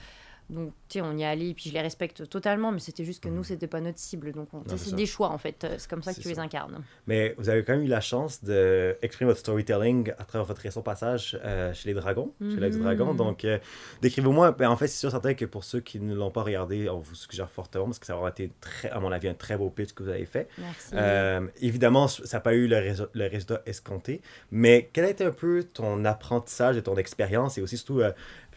[0.48, 3.22] donc tu sais on y est allé puis je les respecte totalement mais c'était juste
[3.22, 4.62] que nous c'était pas notre cible donc Mhm.
[4.76, 7.64] c'est des choix en fait c'est comme ça que tu les incarnes Mais vous avez
[7.64, 11.88] quand même eu la chance d'exprimer votre storytelling à travers votre récent passage euh, chez
[11.88, 12.82] les Dragons, chez Mhm.
[12.82, 13.14] Dragon.
[13.14, 13.58] Donc, euh,
[14.02, 14.52] décrivez-moi.
[14.52, 16.98] Ben, en fait, c'est sûr certain que pour ceux qui ne l'ont pas regardé, on
[17.00, 19.70] vous suggère fortement parce que ça aura été, très, à mon avis, un très beau
[19.70, 20.48] pitch que vous avez fait.
[20.58, 24.20] merci Euh, évidemment, ça n'a pas eu le résultat escompté,
[24.50, 28.12] mais quel a été un peu ton apprentissage et ton expérience et aussi surtout euh,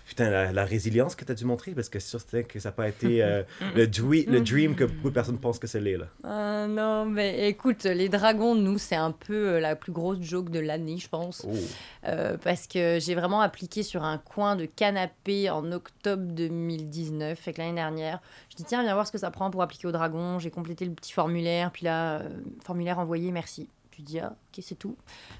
[0.09, 2.69] putain, la, la résilience que tu as dû montrer parce que c'est sûr que ça
[2.69, 3.43] n'a pas été euh,
[3.75, 5.97] le, dwe- le dream que beaucoup de personnes pensent que c'est l'est.
[5.97, 6.07] là.
[6.23, 10.49] Ah, non mais écoute les dragons nous c'est un peu euh, la plus grosse joke
[10.49, 11.53] de l'année je pense Oh.
[12.07, 17.53] Euh, parce que j'ai vraiment appliqué sur un coin de canapé en octobre 2019, fait
[17.53, 18.19] que l'année dernière.
[18.49, 20.39] Je dis tiens, viens voir ce que ça prend pour appliquer au dragon.
[20.39, 22.29] J'ai complété le petit formulaire, puis là, euh,
[22.63, 23.69] formulaire envoyé, merci.
[23.99, 24.95] Tu dis ah, ok, c'est tout.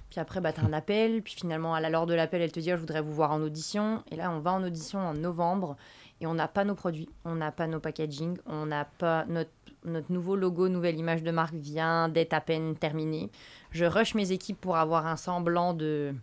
[0.10, 2.51] Puis après, bah, tu as un appel, puis finalement, à la l'heure de l'appel, elle
[2.51, 4.03] te dit ah, je voudrais vous voir en audition.
[4.12, 5.78] Et là, on va en audition en novembre
[6.20, 9.49] et on n'a pas nos produits, on n'a pas nos packaging, on n'a pas notre,
[9.86, 13.30] notre nouveau logo, nouvelle image de marque vient d'être à peine terminé.
[13.72, 16.14] Je rush mes équipes pour avoir un semblant de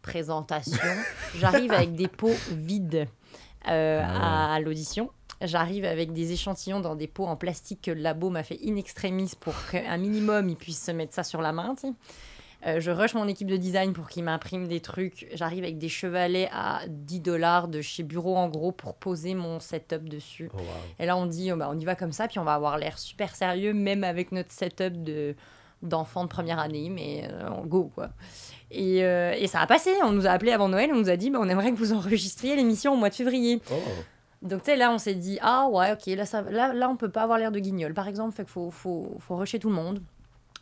[0.00, 0.78] présentation.
[1.38, 3.08] J'arrive avec des pots vides
[3.66, 5.10] euh, Ah à, à l'audition.
[5.42, 8.76] J'arrive avec des échantillons dans des pots en plastique que le labo m'a fait in
[8.76, 11.74] extremis pour qu'un minimum ils puissent se mettre ça sur la main.
[11.74, 11.94] tu sais.
[12.66, 15.26] Euh, je rush mon équipe de design pour qu'ils m'impriment des trucs.
[15.32, 19.60] J'arrive avec des chevalets à 10 dollars de chez Bureau en gros pour poser mon
[19.60, 20.50] setup dessus.
[20.52, 20.64] Oh, wow.
[20.98, 22.76] Et là, on dit, oh, bah, on y va comme ça, puis on va avoir
[22.76, 25.34] l'air super sérieux, même avec notre setup de
[25.82, 28.10] d'enfants de première année, mais euh, on go, quoi.
[28.70, 29.90] Et, euh, et ça a passé.
[30.04, 31.94] On nous a appelé avant Noël, on nous a dit, bah, on aimerait que vous
[31.94, 33.62] enregistriez l'émission au mois de février.
[33.72, 33.76] Oh.
[34.42, 36.96] Donc, tu sais, là, on s'est dit, ah ouais, ok, là, ça, là, là on
[36.96, 39.74] peut pas avoir l'air de guignol, par exemple, fait faut, faut, faut rusher tout le
[39.74, 40.00] monde.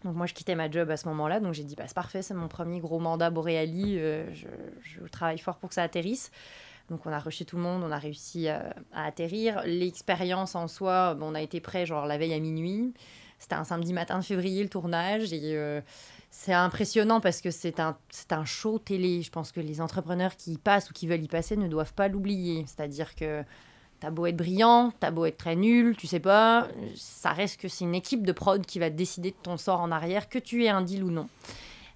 [0.05, 2.22] Donc, moi, je quittais ma job à ce moment-là, donc j'ai dit, bah, c'est parfait,
[2.22, 6.31] c'est mon premier gros mandat Boreali, euh, je, travaille fort pour que ça atterrisse.
[6.91, 9.62] Donc, on a rushé tout le monde, on a réussi à, à atterrir.
[9.64, 12.95] L'expérience en soi, bon, on a été prêt, genre, la veille à minuit.
[13.39, 15.57] C'était un samedi matin de février, le tournage, et.
[15.57, 15.81] euh,
[16.31, 19.22] c'est impressionnant parce que c'est un, c'est un show télé.
[19.22, 21.95] Je pense que les entrepreneurs qui y passent ou qui veulent y passer ne doivent
[21.95, 22.64] pas l'oublier.
[22.66, 23.43] C'est-à-dire que
[24.01, 27.68] t'as beau être brillant, t'as beau être très nul, tu sais pas, ça reste que
[27.68, 30.64] c'est une équipe de prod qui va décider de ton sort en arrière, que tu
[30.64, 31.29] aies un deal ou non.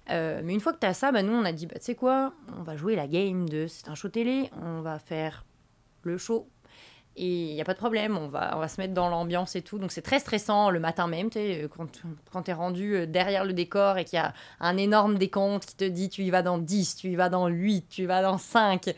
[0.09, 1.85] Euh, mais une fois que tu as ça, bah, nous on a dit, bah, tu
[1.85, 5.45] sais quoi, on va jouer la game de c'est un show télé, on va faire
[6.01, 6.47] le show.
[7.15, 9.55] Et il n'y a pas de problème, on va, on va se mettre dans l'ambiance
[9.55, 9.77] et tout.
[9.77, 12.01] Donc c'est très stressant le matin même, tu sais, quand,
[12.31, 15.65] quand tu es rendu euh, derrière le décor et qu'il y a un énorme décompte
[15.65, 18.05] qui te dit tu y vas dans 10, tu y vas dans 8, tu y
[18.05, 18.93] vas dans 5.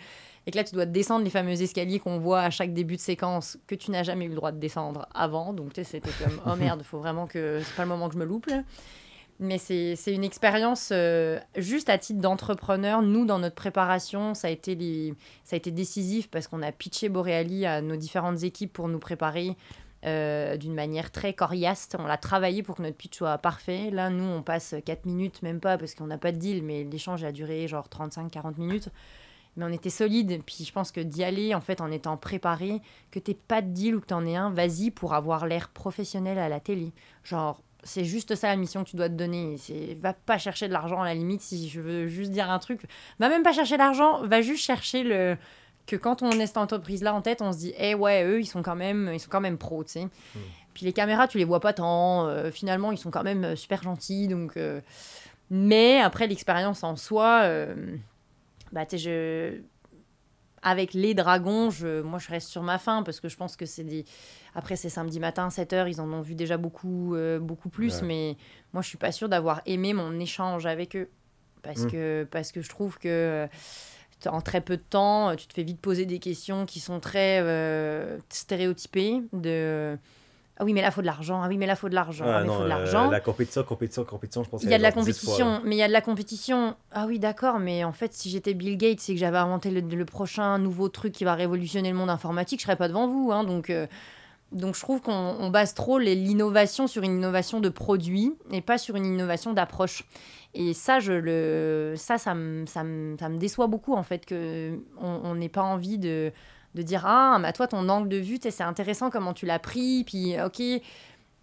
[0.48, 3.02] Et que là, tu dois descendre les fameux escaliers qu'on voit à chaque début de
[3.02, 5.54] séquence que tu n'as jamais eu le droit de descendre avant.
[5.54, 8.14] Donc, tu sais, c'était comme, oh merde, faut vraiment que c'est pas le moment que
[8.14, 8.48] je me loupe.
[9.40, 13.02] Mais c'est une expérience euh, juste à titre d'entrepreneur.
[13.02, 15.14] Nous, dans notre préparation, ça a été,
[15.44, 19.00] ça a été décisif parce qu'on a pitché Boreali à nos différentes équipes pour nous
[19.00, 19.58] préparer
[20.06, 21.90] euh, d'une manière très coriace.
[22.00, 23.90] On l'a travaillé pour que notre pitch soit parfait.
[23.92, 26.86] Là, nous, on passe 4 minutes, même pas, parce qu'on n'a pas de deal, mais
[26.86, 28.90] l'échange a duré genre 35-40 minutes.
[29.58, 30.44] Mais on était solide.
[30.46, 32.82] Puis je pense que d'y aller, en fait, en étant préparé,
[33.12, 36.38] que t'aies pas de deal ou que t'en aies un, vas-y pour avoir l'air professionnel
[36.38, 36.94] à la télé.
[37.24, 39.58] Genre, c'est juste ça la mission que tu dois te donner.
[39.58, 42.60] C'est va pas chercher de l'argent à la limite si je veux juste dire un
[42.60, 42.82] truc.
[43.20, 45.38] Va même pas chercher l'argent, va juste chercher le
[45.86, 48.42] que quand on est cette entreprise là en tête, on se dit eh ouais, eux
[48.42, 50.08] ils sont quand même ils sont quand même pros, tu sais.
[50.74, 53.56] Puis les caméras, tu les vois pas tant, euh, finalement ils sont quand même euh,
[53.56, 54.82] super gentils donc euh,
[55.52, 57.76] mais après l'expérience en soi euh,
[58.72, 59.62] bah tu sais je
[60.66, 63.66] avec les dragons, je, moi je reste sur ma faim parce que je pense que
[63.66, 64.04] c'est des.
[64.56, 68.08] Après, c'est samedi matin, 7h, ils en ont vu déjà beaucoup, euh, beaucoup plus, Ouais.
[68.08, 68.38] mais
[68.74, 71.10] moi je suis pas sûre d'avoir aimé mon échange avec eux.
[71.62, 71.92] Parce, Mm.
[71.92, 73.48] que, parce que je trouve que euh,
[74.28, 77.00] en très peu de temps, euh, tu te fais vite poser des questions qui sont
[77.00, 79.22] très euh, stéréotypées.
[79.34, 79.98] De.
[80.58, 81.42] Ah oui, mais là, il faut de l'argent.
[81.44, 82.24] Ah oui, mais là, il faut de l'argent.
[82.28, 83.10] Ah, non, faut de euh, l'argent.
[83.10, 85.44] la compétition, compétition, compétition, je pense Il y a de la genre 10 fois, là.
[85.44, 86.76] compétition, mais il y a de la compétition.
[86.92, 89.82] Ah oui, d'accord, mais en fait, si j'étais Bill Gates et que j'avais inventé le,
[89.82, 93.32] le prochain nouveau truc qui va révolutionner le monde informatique, je serais pas devant vous.
[93.34, 93.86] Hein, donc, euh,
[94.54, 98.62] donc, je trouve qu'on on base trop les- l'innovation sur une innovation de produit et
[98.62, 100.06] pas sur une innovation d'approche.
[100.54, 104.26] Et ça, je le, ça, ça me, ça me, ça me déçoit beaucoup en fait
[104.26, 106.32] que on on n'ait pas envie de,
[106.76, 110.04] de dire ah, mais toi ton angle de vue, c'est intéressant comment tu l'as pris,
[110.04, 110.62] puis ok.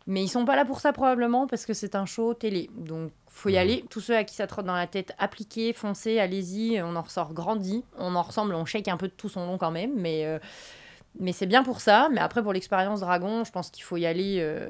[0.09, 2.69] Mais ils sont pas là pour ça probablement parce que c'est un show télé.
[2.77, 3.59] Donc faut y Mhm.
[3.59, 3.85] aller.
[3.89, 6.83] Tous ceux à qui ça trotte dans la tête, appliquez, foncez, allez-y.
[6.83, 7.85] On en ressort grandi.
[7.99, 9.93] On en ressemble, on shake un peu de tout son long quand même.
[9.97, 10.39] Mais, euh,
[11.21, 12.09] mais c'est bien pour ça.
[12.13, 14.39] Mais après pour l'expérience dragon, je pense qu'il faut y aller.
[14.41, 14.69] euh,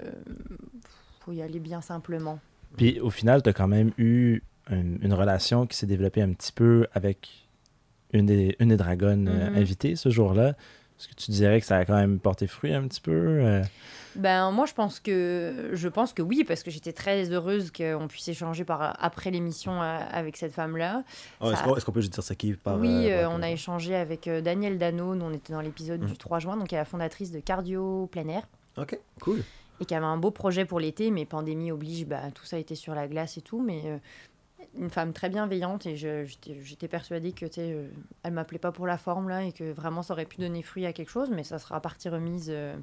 [1.24, 2.38] faut y aller bien simplement.
[2.76, 6.32] Puis au final, tu as quand même eu une, une relation qui s'est développée un
[6.34, 7.41] petit peu avec
[8.12, 9.56] une des, une des dragonnes euh, Mhm.
[9.56, 10.48] invitées ce jour-là.
[10.98, 13.10] Est-ce que tu dirais que ça a quand même porté fruit un petit peu?
[13.12, 13.62] euh?
[14.14, 18.06] Ben moi je pense que je pense que oui parce que j'étais très heureuse qu'on
[18.08, 21.02] puisse échanger par après l'émission euh, avec cette femme là.
[21.40, 23.50] Ah, Est-ce Ça- qu'on peut juste dire c'est qui par, oui, euh, par- on a
[23.50, 26.82] échangé avec Danielle Dano, nous on était dans l'épisode du 3 juin, donc elle est
[26.82, 28.42] la fondatrice de Cardio Plein Air.
[28.76, 29.42] Ok, cool.
[29.80, 32.58] et qui avait un beau projet pour l'été, mais pandémie oblige, bah, tout ça a
[32.58, 33.62] été sur la glace et tout.
[33.62, 33.96] Mais euh,
[34.78, 37.88] une femme très bienveillante et j'étais persuadée que euh,
[38.22, 40.86] elle m'appelait pas pour la forme là et que vraiment ça aurait pu donner fruit
[40.86, 42.76] à quelque chose, mais ça sera partie remise euh,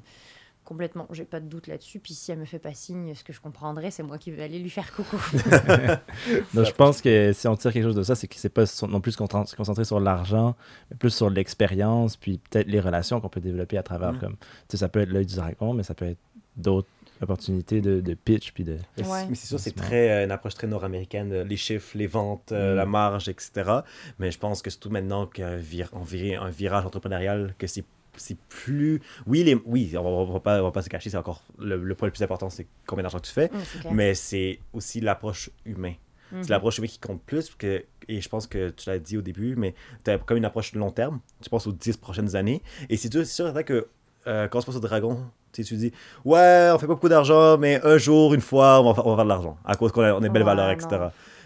[0.64, 1.06] complètement.
[1.10, 1.98] J'ai pas de doute là-dessus.
[1.98, 4.42] Puis si elle me fait pas signe, ce que je comprendrais, c'est moi qui vais
[4.42, 5.16] aller lui faire coucou.
[6.54, 8.48] Donc, je pense que si on tire quelque chose de ça, c'est qu'il ne s'est
[8.48, 10.56] pas non plus se concentrer se concentrer sur l'argent,
[10.90, 14.12] mais plus sur l'expérience, puis peut-être les relations qu'on peut développer à travers.
[14.12, 14.20] Mhm.
[14.20, 16.20] comme tu sais, Ça peut être l'œil du dragon, mais ça peut être
[16.56, 16.88] d'autres
[17.22, 18.52] opportunités de, de pitch.
[18.52, 18.76] Puis de...
[18.96, 19.26] Mais c'est- Ouais.
[19.28, 22.52] mais c'est sûr, c'est très, euh, une approche très nord-américaine, euh, les chiffres, les ventes,
[22.52, 22.76] euh, Mm.
[22.76, 23.70] la marge, etc.
[24.18, 27.84] Mais je pense que surtout maintenant qu'un vir- on vir- un virage entrepreneurial, que c'est
[28.16, 29.00] c'est plus...
[29.26, 29.54] Oui, les...
[29.64, 31.42] oui on, va, on va pas, on va pas se cacher, c'est encore...
[31.58, 33.48] Le, le point le plus important, c'est combien d'argent tu fais.
[33.48, 33.94] Mm.
[33.94, 35.94] Mais c'est aussi l'approche humaine.
[36.42, 37.54] C'est l'approche humaine qui compte plus.
[37.56, 40.44] Que, et je pense que tu l'as dit au début, mais tu as comme une
[40.44, 41.20] approche long terme.
[41.40, 42.62] Tu penses aux 10 prochaines années.
[42.88, 43.88] Et c'est sûr, c'est certain que
[44.26, 45.92] euh, quand on se passe au dragon, tu sais, tu dis
[46.24, 49.16] Ouais, on fait pas beaucoup d'argent, mais un jour, une fois, on va, on va
[49.16, 49.58] faire de l'argent.
[49.64, 50.72] À cause qu'on a, on est belle Ouais, valeur, non.
[50.72, 50.88] etc.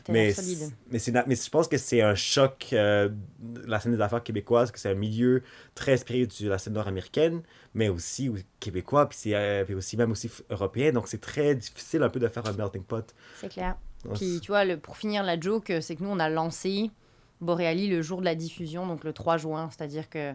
[0.05, 0.35] T'as Mais,
[0.91, 3.09] mais, mais je pense que c'est un choc, euh,
[3.67, 5.43] la scène des affaires québécoise, que c'est un milieu
[5.75, 7.43] très inspiré de la scène nord-américaine,
[7.73, 8.31] mais aussi
[8.61, 10.93] québécois, puis, c'est, euh, puis aussi même aussi européen.
[10.93, 13.15] Donc c'est très difficile un peu de faire un melting pot.
[13.41, 13.77] C'est clair.
[14.05, 16.29] Donc, Puis tu vois, le, pour finir la joke, euh, c'est que nous, on a
[16.29, 16.91] lancé
[17.41, 19.71] Boreali le jour de la diffusion, donc le 3 juin.
[19.71, 20.35] C'est-à-dire que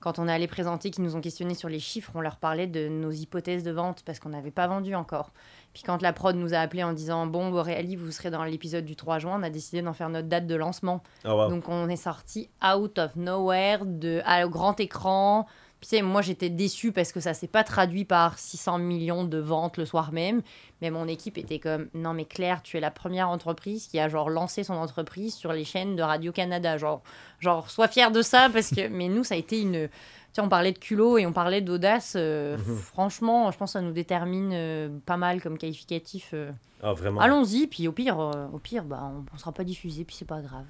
[0.00, 2.66] quand on est allé présenter, qu'ils nous ont questionné sur les chiffres, on leur parlait
[2.66, 5.32] de nos hypothèses de vente parce qu'on n'avait pas vendu encore.
[5.72, 8.84] Puis quand la prod nous a appelé en disant Bon, Boreali, vous serez dans l'épisode
[8.84, 11.02] du 3 juin, on a décidé d'en faire notre date de lancement.
[11.24, 11.48] Ah, wow.
[11.48, 15.46] Donc on est sorti out of nowhere, de, à, au grand écran.
[15.86, 19.22] Puis tu sais, moi j'étais déçue parce que ça s'est pas traduit par 600 millions
[19.24, 20.42] de ventes le soir même.
[20.82, 24.08] Mais mon équipe était comme non mais Claire, tu es la première entreprise qui a
[24.08, 26.76] genre lancé son entreprise sur les chaînes de Radio Canada.
[26.76, 27.02] Genre,
[27.38, 30.42] genre sois fière de ça parce que mais nous ça a été une tu sais,
[30.42, 32.14] on parlait de culot et on parlait d'audace.
[32.16, 32.76] euh, Mhm.
[32.78, 36.30] Franchement, je pense que ça nous détermine euh, pas mal comme qualificatif.
[36.34, 36.50] euh.
[36.82, 37.20] Ah, vraiment.
[37.20, 40.26] Allons-y, puis au pire, euh, au pire, bah, on, on sera pas diffusé, puis c'est
[40.26, 40.66] pas grave.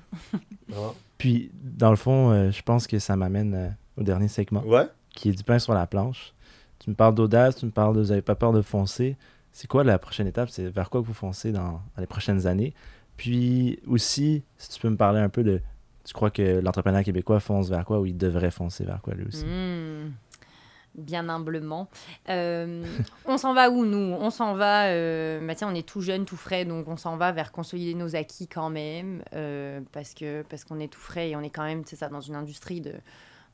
[0.69, 0.95] Vraiment.
[1.19, 4.87] Puis, dans le fond, euh, je pense que ça m'amène euh, au dernier segment, Ouais.
[5.17, 6.35] Qui est du pain sur la planche.
[6.79, 9.17] Tu me parles d'audace, tu me parles de vous n'avez pas peur de foncer.
[9.51, 10.51] C'est quoi la prochaine étape?
[10.51, 12.75] C'est vers quoi vous foncez dans, les prochaines années?
[13.17, 15.61] Puis aussi, si tu peux me parler un peu de...
[16.05, 19.27] Tu crois que l'entrepreneur québécois fonce vers quoi ou il devrait foncer vers quoi lui
[19.27, 19.45] aussi?
[19.45, 20.13] Mmh.
[20.95, 21.89] Bien humblement.
[22.29, 22.85] Euh,
[23.25, 24.17] on s'en va où, nous?
[24.19, 27.33] On s'en va, euh, bah, on est tout jeune, tout frais, donc on s'en va
[27.33, 31.37] vers consolider nos acquis quand même, euh, parce que parce qu'on est tout frais et
[31.37, 32.95] on est quand même, c'est ça, dans une industrie de,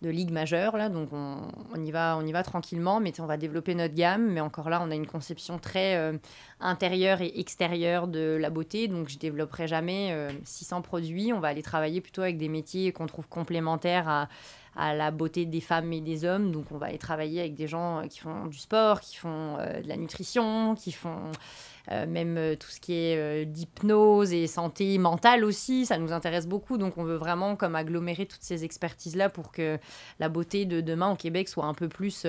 [0.03, 3.37] de ligue majeure là, donc on, y va, on y va tranquillement, mais on va
[3.37, 4.33] développer notre gamme.
[4.33, 6.19] Mais encore là, on a une conception très euh,
[6.61, 11.33] intérieure et extérieure de la beauté, donc je développerai jamais 600 produits.
[11.33, 14.29] On va aller travailler plutôt avec des métiers qu'on trouve complémentaires à,
[14.77, 16.53] à la beauté des femmes et des hommes.
[16.53, 19.89] Donc on va aller travailler avec des gens qui font du sport, qui font de
[19.89, 21.31] la nutrition, qui font
[21.91, 26.13] euh, même euh, tout ce qui est euh, d'hypnose et santé mentale aussi, ça nous
[26.13, 26.79] intéresse beaucoup.
[26.79, 29.79] Donc on veut vraiment comme agglomérer toutes ces expertises-là pour que
[30.21, 32.27] la beauté de demain au Québec soit un peu plus...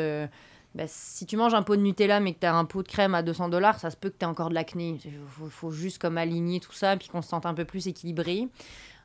[0.75, 2.87] Bah, si tu manges un pot de Nutella mais que tu as un pot de
[2.87, 4.97] crème à 200 dollars, ça se peut que tu aies encore de l'acné.
[5.05, 5.11] Il
[5.51, 8.47] faut, juste comme aligner tout ça puis qu'on se sente un peu plus équilibré.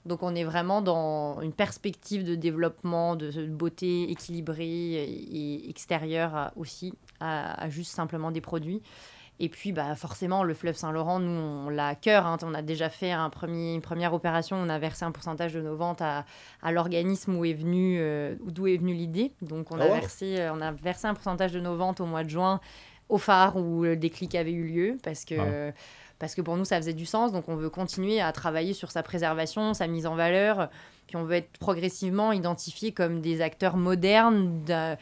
[0.09, 6.95] Donc on est vraiment dans une perspective de développement, de, beauté équilibrée et, extérieure aussi,
[7.21, 8.83] à, juste simplement des produits.
[9.41, 12.27] Et puis, bah, forcément, le fleuve Saint-Laurent, nous, on l'a à cœur.
[12.27, 12.39] Hein.
[12.43, 14.57] On a déjà fait un premier, une première opération.
[14.57, 16.25] On a versé un pourcentage de nos ventes à,
[16.61, 19.31] à l'organisme où est venu, euh, d'où est venue l'idée.
[19.41, 22.07] Donc, on, a ah versé, euh, on a versé un pourcentage de nos ventes au
[22.07, 22.59] mois de juin
[23.09, 25.69] au phare où le déclic avait eu lieu parce que.
[25.69, 25.73] Ah.
[26.19, 27.33] Parce que pour nous, ça faisait du sens.
[27.33, 30.69] Donc, on veut continuer à travailler sur sa préservation, sa mise en valeur.
[31.07, 34.97] Puis, on veut être progressivement identifié comme des acteurs modernes de,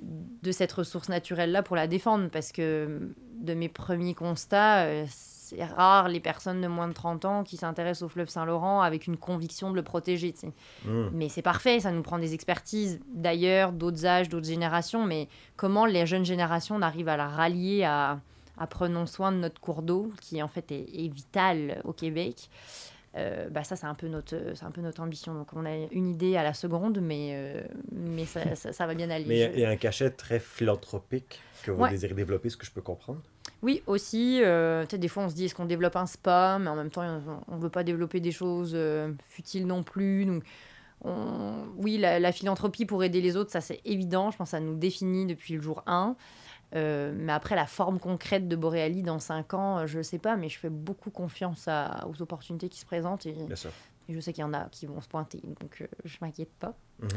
[0.00, 2.28] de cette ressource naturelle-là pour la défendre.
[2.30, 7.24] Parce que de mes premiers constats, euh, c'est rare les personnes de moins de 30
[7.24, 10.34] ans qui s'intéressent au fleuve Saint-Laurent avec une conviction de le protéger.
[10.84, 11.08] Mmh.
[11.12, 15.04] Mais c'est parfait, ça nous prend des expertises d'ailleurs, d'autres âges, d'autres générations.
[15.06, 18.20] Mais comment les jeunes générations arrivent à la rallier à,
[18.60, 22.48] à prenons soin de notre cours d'eau, qui en fait est, vital au Québec
[23.16, 25.74] euh, bah ça c'est un peu notre c'est un peu notre ambition donc on a
[25.90, 29.58] une idée à la seconde mais euh, mais ça, ça, va bien aller mais il
[29.58, 33.20] y a un cachet très philanthropique que vous désirez développer ce que je peux comprendre
[33.62, 34.40] oui, aussi.
[34.42, 37.02] Euh, des fois, on se dit est-ce qu'on développe un spa, mais en même temps,
[37.46, 38.74] on ne veut pas développer des choses
[39.28, 40.24] futiles non plus.
[40.24, 40.44] Donc,
[41.76, 44.30] oui, la, philanthropie pour aider les autres, ça c'est évident.
[44.30, 46.16] Je pense que ça nous définit depuis le jour 1.
[46.74, 50.36] Euh, mais après, la forme concrète de Boréali dans 5 ans, je ne sais pas,
[50.36, 51.68] mais je fais beaucoup confiance
[52.06, 53.26] aux opportunités qui se présentent.
[53.26, 53.36] Et,
[54.08, 56.74] je sais qu'il y en a qui vont se pointer, donc je ne m'inquiète pas.
[57.00, 57.08] Mhm.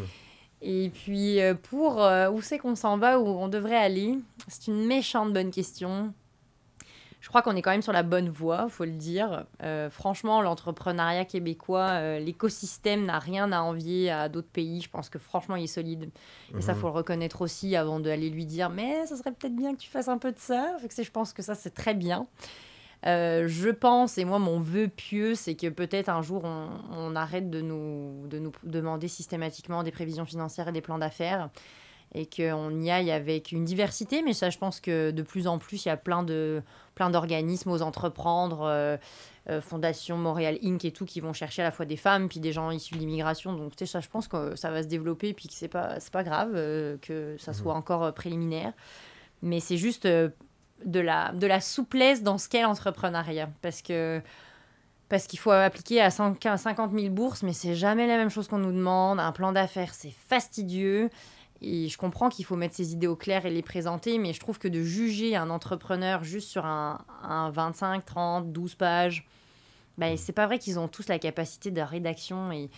[0.62, 1.98] Et puis, pour
[2.32, 6.14] où c'est qu'on s'en va, où on devrait aller, c'est une méchante bonne question
[7.24, 9.46] je crois qu'on est quand même sur la bonne voie, faut le dire.
[9.64, 14.82] Euh, franchement, l'entrepreneuriat québécois, euh, l'écosystème n'a rien à envier à d'autres pays.
[14.82, 16.10] Je pense que franchement, il est solide.
[16.58, 16.80] Et ça, mhm.
[16.82, 19.90] faut le reconnaître aussi avant d'aller lui dire, mais ça serait peut-être bien que tu
[19.90, 20.76] fasses un peu de ça.
[20.82, 22.28] je pense que ça, c'est très bien.
[23.06, 27.16] Euh, je pense, et moi, mon vœu pieux, c'est que peut-être un jour, on, on,
[27.16, 31.50] arrête de nous, de nous demander systématiquement des prévisions financières et des plans d'affaires
[32.14, 34.22] et qu'on y aille avec une diversité.
[34.22, 36.62] Mais ça, je pense que de plus en plus, il y a plein de
[36.96, 38.98] plein d'organismes aux entreprendre, euh,
[39.50, 40.84] euh, Fondation Montréal Inc.
[40.86, 43.00] et tout, qui vont chercher à la fois des femmes puis des gens issus de
[43.00, 43.54] l'immigration.
[43.54, 45.98] Donc, tu sais, ça, je pense que ça va se développer puis que c'est pas,
[46.12, 47.80] pas grave euh, que ça soit mhm.
[47.80, 48.74] encore préliminaire.
[49.42, 50.32] Mais c'est juste de,
[50.86, 53.50] la, de la souplesse dans ce qu'est l'entrepreneuriat.
[53.62, 54.22] Parce que
[55.10, 56.40] parce qu'il faut appliquer à 50
[56.92, 59.20] 000 bourses, mais c'est jamais la même chose qu'on nous demande.
[59.20, 61.12] Un plan d'affaires, c'est fastidieux.
[61.64, 64.40] Et je comprends qu'il faut mettre ses idées au clair et les présenter, mais je
[64.40, 69.26] trouve que de juger un entrepreneur juste sur un, un 25, 30, 12 pages,
[69.98, 72.70] ben, c'est pas vrai qu'ils ont tous la capacité de rédaction et,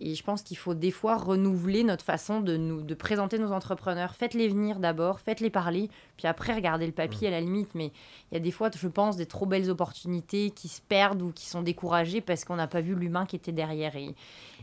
[0.00, 3.52] et je pense qu'il faut des fois renouveler notre façon de, nous, de présenter nos
[3.52, 4.14] entrepreneurs.
[4.14, 7.74] Faites-les venir d'abord, faites-les parler, puis après regardez le papier à la limite.
[7.74, 7.92] Mais
[8.30, 11.32] il y a des fois, je pense, des trop belles opportunités qui se perdent ou
[11.32, 13.94] qui sont découragées parce qu'on n'a pas vu l'humain qui était derrière.
[13.96, 14.14] Et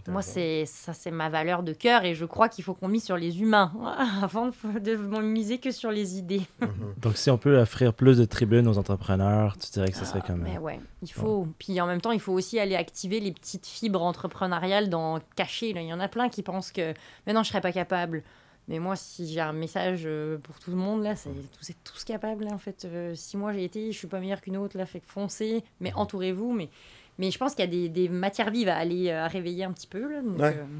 [0.08, 3.04] moi, c'est ça, c'est ma valeur de cœur et je crois qu'il faut qu'on mise
[3.04, 3.74] sur les humains
[4.22, 6.42] avant de miser que sur les idées.
[6.68, 6.96] Mhm.
[6.98, 10.22] Donc, si on peut offrir plus de tribunes aux entrepreneurs, tu dirais que ce serait
[10.22, 10.44] comme.
[10.46, 11.48] Ah, mais ouais, il faut.
[11.60, 15.74] Puis en même temps, il faut aussi aller activer les petites fibres entrepreneuriales dans caché.
[15.74, 15.82] Là.
[15.82, 16.94] Il y en a plein qui pensent que
[17.26, 18.24] maintenant je serais pas capable.
[18.68, 22.04] Mais moi, si j'ai un message euh, pour tout le monde, là, c'est tous, tous
[22.04, 22.48] capables.
[22.52, 24.78] en fait, euh, si moi j'ai été, je suis pas meilleure qu'une autre.
[24.78, 26.52] Là, fait foncez, mais entourez-vous.
[26.52, 26.70] Mais,
[27.18, 29.64] mais je pense qu'il y a des, des, matières vives à aller euh, à réveiller
[29.64, 30.12] un petit peu.
[30.12, 30.22] Là,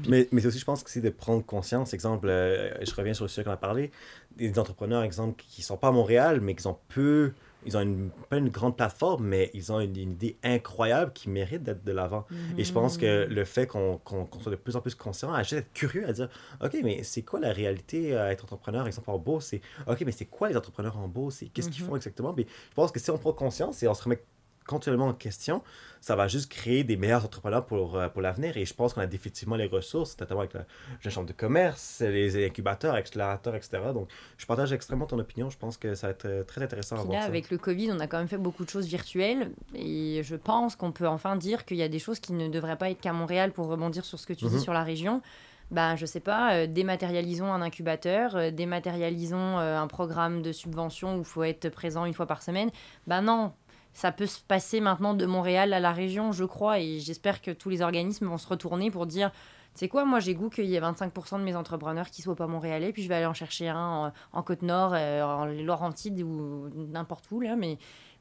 [0.06, 1.94] Mais, mais aussi, je pense que c'est de prendre conscience.
[1.94, 3.90] Exemple, je reviens sur le sujet qu'on a parlé.
[4.36, 7.32] Des entrepreneurs, exemple, qui sont pas à Montréal, mais qui ont peu
[7.66, 11.62] ils ont une, pas une grande plateforme, mais ils ont une, idée incroyable qui mérite
[11.62, 12.24] d'être de l'avant.
[12.56, 13.30] Et je pense que mm.
[13.30, 14.00] le fait qu'on
[14.40, 16.28] soit de plus en plus conscient, à être curieux, à dire
[16.62, 20.12] OK, mais c'est quoi la réalité à être entrepreneur, exemple en bourse c'est OK, mais
[20.12, 21.88] c'est quoi les entrepreneurs en bourse Qu'est-ce qu'ils mm-hmm.
[21.88, 22.34] font exactement?
[22.36, 24.22] Mais Je pense que si on prend conscience et on se remet
[24.68, 25.62] continuellement en question,
[26.00, 28.56] ça va juste créer des meilleurs entrepreneurs pour, euh, pour l'avenir.
[28.56, 30.64] Et je pense qu'on a définitivement les ressources, notamment avec la,
[31.04, 33.80] la chambre de commerce, les incubateurs, accélérateurs, etc.
[33.92, 35.50] Donc, je partage extrêmement ton opinion.
[35.50, 37.26] Je pense que ça va être euh, très intéressant à voir là, ça.
[37.26, 39.50] avec le Covid, on a quand même fait beaucoup de choses virtuelles.
[39.74, 42.78] Et je pense qu'on peut enfin dire qu'il y a des choses qui ne devraient
[42.78, 44.50] pas être qu'à Montréal pour rebondir sur ce que tu Mhm.
[44.52, 45.22] dis sur la région.
[45.70, 51.16] Ben, je sais pas, euh, dématérialisons un incubateur, euh, dématérialisons euh, un programme de subvention
[51.16, 52.70] où il faut être présent une fois par semaine.
[53.06, 53.52] Ben non,
[53.92, 57.50] ça peut se passer maintenant de Montréal à la région, je crois, et j'espère que
[57.50, 59.30] tous les organismes vont se retourner pour dire,
[59.74, 62.46] sais quoi, moi j'ai goût qu'il y ait 25% de mes entrepreneurs qui soient pas
[62.46, 66.68] montréalais, puis je vais aller en chercher un en, en Côte-Nord, euh, en Laurentide ou
[66.74, 67.78] n'importe où, là, mais...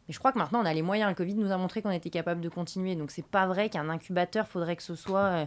[0.08, 1.10] Mais je crois que maintenant, on a les moyens.
[1.10, 2.96] Le Covid nous a montré qu'on était capable de continuer.
[2.96, 5.46] Donc, c'est pas vrai qu'un incubateur, faudrait que ce soit euh,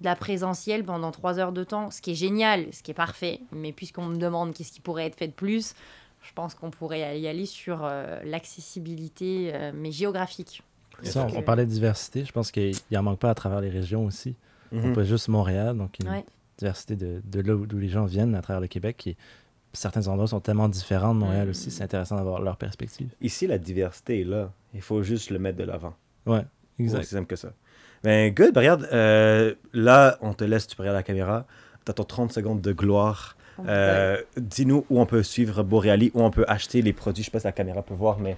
[0.00, 1.90] de la présentielle pendant trois heures de temps.
[1.90, 3.40] Ce qui est génial, ce qui est parfait.
[3.52, 5.74] Mais puisqu'on me demande qu'est-ce qui pourrait être fait de plus,
[6.22, 10.62] je pense qu'on pourrait y aller sur euh, l'accessibilité, euh, mais géographique.
[11.02, 12.24] Ça, on, que- on parlait de diversité.
[12.24, 14.34] Je pense qu'il en manque pas à travers les régions aussi.
[14.72, 14.92] Mhm.
[14.92, 16.24] Pas juste Montréal, donc une Ouais.
[16.58, 18.96] diversité de, de là où, d'où les gens viennent à travers le Québec.
[18.98, 19.16] Qui,
[19.72, 21.50] certains endroits sont tellement différents de Montréal Mm.
[21.50, 21.70] aussi.
[21.70, 23.08] C'est intéressant d'avoir leur perspective.
[23.20, 24.52] Ici, la diversité est là.
[24.74, 25.94] Il faut juste le mettre de l'avant.
[26.26, 26.44] Ouais,
[26.76, 26.98] C'est exact.
[27.00, 27.52] aussi simple que ça.
[28.02, 28.52] Ben, good.
[28.52, 31.46] Ben, regarde, euh, là, on te laisse, tu peux regarder la caméra.
[31.84, 33.36] T'as ton 30 secondes de gloire.
[33.68, 37.22] Euh, Dis-nous où on peut suivre Boreali, où on peut acheter les produits.
[37.22, 38.36] Je sais pas si la caméra peut voir, mais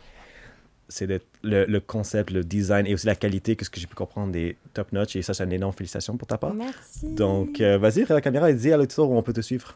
[0.88, 3.94] c'est le, le concept, le design et aussi la qualité, que ce que j'ai pu
[3.94, 5.16] comprendre, des top notch.
[5.16, 6.52] Et ça, c'est une énorme félicitation pour ta part.
[6.54, 7.14] Merci.
[7.14, 9.74] Donc, euh, vas-y, la caméra et dis à l'auditoire où on peut te suivre.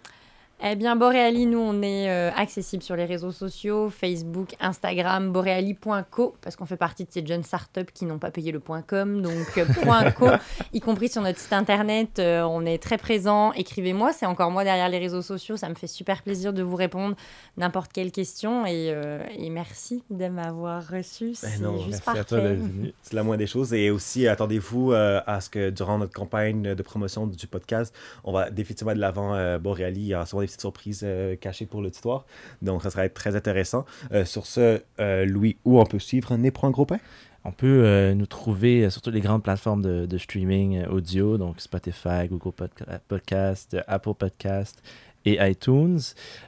[0.65, 6.35] Eh bien, Boreali, nous, on est euh, accessible sur les réseaux sociaux, Facebook, Instagram, boreali.co,
[6.41, 9.59] parce qu'on fait partie de ces jeunes startups qui n'ont pas payé le .com, donc
[9.59, 9.67] euh,
[10.19, 10.29] .co,
[10.73, 13.53] y compris sur notre site internet, euh, on est très présent.
[13.53, 16.77] Écrivez-moi, c'est encore moi derrière les réseaux sociaux, ça me fait super plaisir de vous
[16.77, 17.17] répondre
[17.59, 22.25] n'importe quelle question, et, euh, et merci de m'avoir reçu, c'est non, juste Merci à
[22.25, 22.59] toi parfait.
[23.03, 23.75] C'est la moindre des choses.
[23.75, 27.95] Et aussi, attendez-vous à ce que durant notre campagne de promotion du podcast,
[28.25, 30.01] on va définitivement de l'avant Boreali.
[30.01, 32.25] Il y souvent des petites surprises euh, cachées pour l'auditoire.
[32.63, 33.85] Donc, ça sera être très intéressant.
[34.13, 36.99] Euh, sur ce, euh, Louis, où on peut suivre Né pour un gros pain?
[37.45, 42.27] On peut euh, nous trouver sur toutes les grandes plateformes de, streaming audio, donc Spotify,
[42.29, 44.83] Google Podca- Podcast, Apple Podcast
[45.27, 45.99] et iTunes.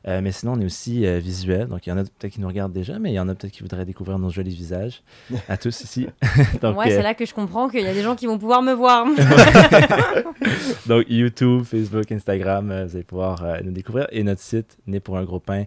[0.07, 1.66] Euh, mais sinon, on est aussi euh, visuel.
[1.66, 3.35] Donc, il y en a peut-être qui nous regardent déjà, mais il y en a
[3.35, 5.03] peut-être qui voudraient découvrir nos jolis visages
[5.49, 6.09] à tous ici.
[6.62, 8.39] donc, Ouais, euh, c'est là que je comprends qu'il y a des gens qui vont
[8.39, 9.05] pouvoir me voir.
[10.87, 14.07] donc, YouTube, Facebook, Instagram, euh, vous allez pouvoir euh, nous découvrir.
[14.12, 15.64] Et notre site, né pour un gros pain.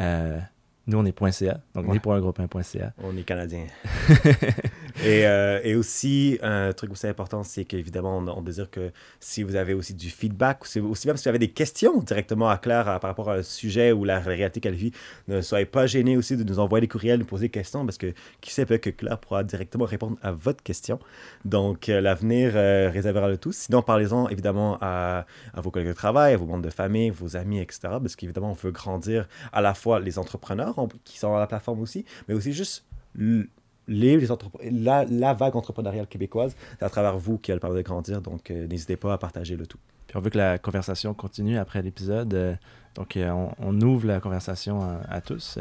[0.00, 0.38] euh,
[0.86, 1.94] nous, on est .ca, donc Ouais.
[1.94, 2.92] né pour un gros pain.ca.
[3.02, 3.64] On est Canadien.
[5.02, 9.42] et, euh, et aussi, un truc aussi important, c'est qu'évidemment, on, on désire que si
[9.42, 12.48] vous avez aussi du feedback, ou si- aussi même si vous avez des questions directement
[12.48, 14.92] à Claire à- par rapport à un sujet ou la réalité qu'elle vit,
[15.26, 17.98] ne soyez pas gênés aussi de nous envoyer des courriels, nous poser des questions, parce
[17.98, 21.00] que qui sait, peut-être que Claire pourra directement répondre à votre question.
[21.44, 23.52] Donc, euh, l'avenir euh, réservera le tout.
[23.52, 25.26] Sinon, parlez-en évidemment à,
[25.56, 27.80] vos collègues de travail, à vos membres de famille, vos amis, etc.
[27.82, 31.80] Parce qu'évidemment, on veut grandir à la fois les entrepreneurs qui sont à la plateforme
[31.80, 32.84] aussi, mais aussi juste
[33.88, 34.26] les,
[34.70, 36.56] la, vague entrepreneuriale québécoise.
[36.78, 39.18] C'est à travers vous qui a le permis de grandir, donc euh, n'hésitez pas à
[39.18, 39.78] partager le tout.
[40.06, 42.34] Puis on veut que la conversation continue après l'épisode.
[42.34, 42.54] euh,
[42.94, 45.58] donc, euh, on, ouvre la conversation à tous.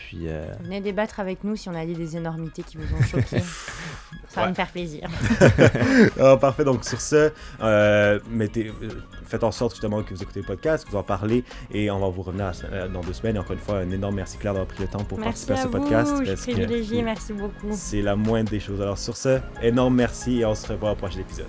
[0.00, 2.94] Euh, puis, euh, Venez débattre avec nous si on a dit des énormités qui vous
[2.96, 3.40] ont choqué.
[4.28, 4.48] Ça va Ouais.
[4.50, 5.08] me faire plaisir.
[6.20, 7.32] Ah, parfait, donc sur ce,
[7.62, 8.88] euh, mettez, euh,
[9.24, 11.98] faites en sorte justement que vous écoutez le podcast, que vous en parlez, et on
[11.98, 13.36] va vous revenir à- euh, dans deux semaines.
[13.36, 15.52] Et encore une fois, un énorme merci Claire d'avoir pris le temps pour Merci participer
[15.52, 16.12] à à ce vous, podcast.
[16.26, 17.70] je suis privilégiée, merci beaucoup.
[17.72, 18.80] C'est la moindre des choses.
[18.80, 21.46] Alors sur ce, énorme merci et on se revoit au prochain épisode.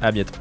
[0.00, 0.34] à bientôt.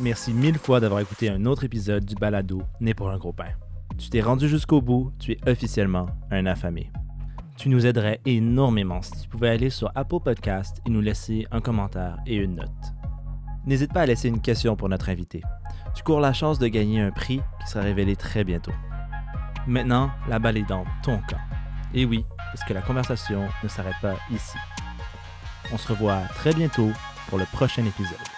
[0.00, 3.50] Merci mille fois d'avoir écouté un autre épisode du balado Né pour un gros pain.
[4.02, 6.90] Tu t'es rendu jusqu'au bout, tu es officiellement un affamé.
[7.56, 11.60] Tu nous aiderais énormément si tu pouvais aller sur Apple Podcast et nous laisser un
[11.60, 12.68] commentaire et une note.
[13.64, 15.40] N'hésite pas à laisser une question pour notre invité.
[15.94, 18.72] Tu cours la chance de gagner un prix qui sera révélé très bientôt.
[19.68, 21.40] Maintenant, la balle est dans ton camp.
[21.94, 24.58] Et oui, parce que la conversation ne s'arrête pas ici.
[25.72, 26.90] On se revoit très bientôt
[27.28, 28.31] pour le prochain épisode.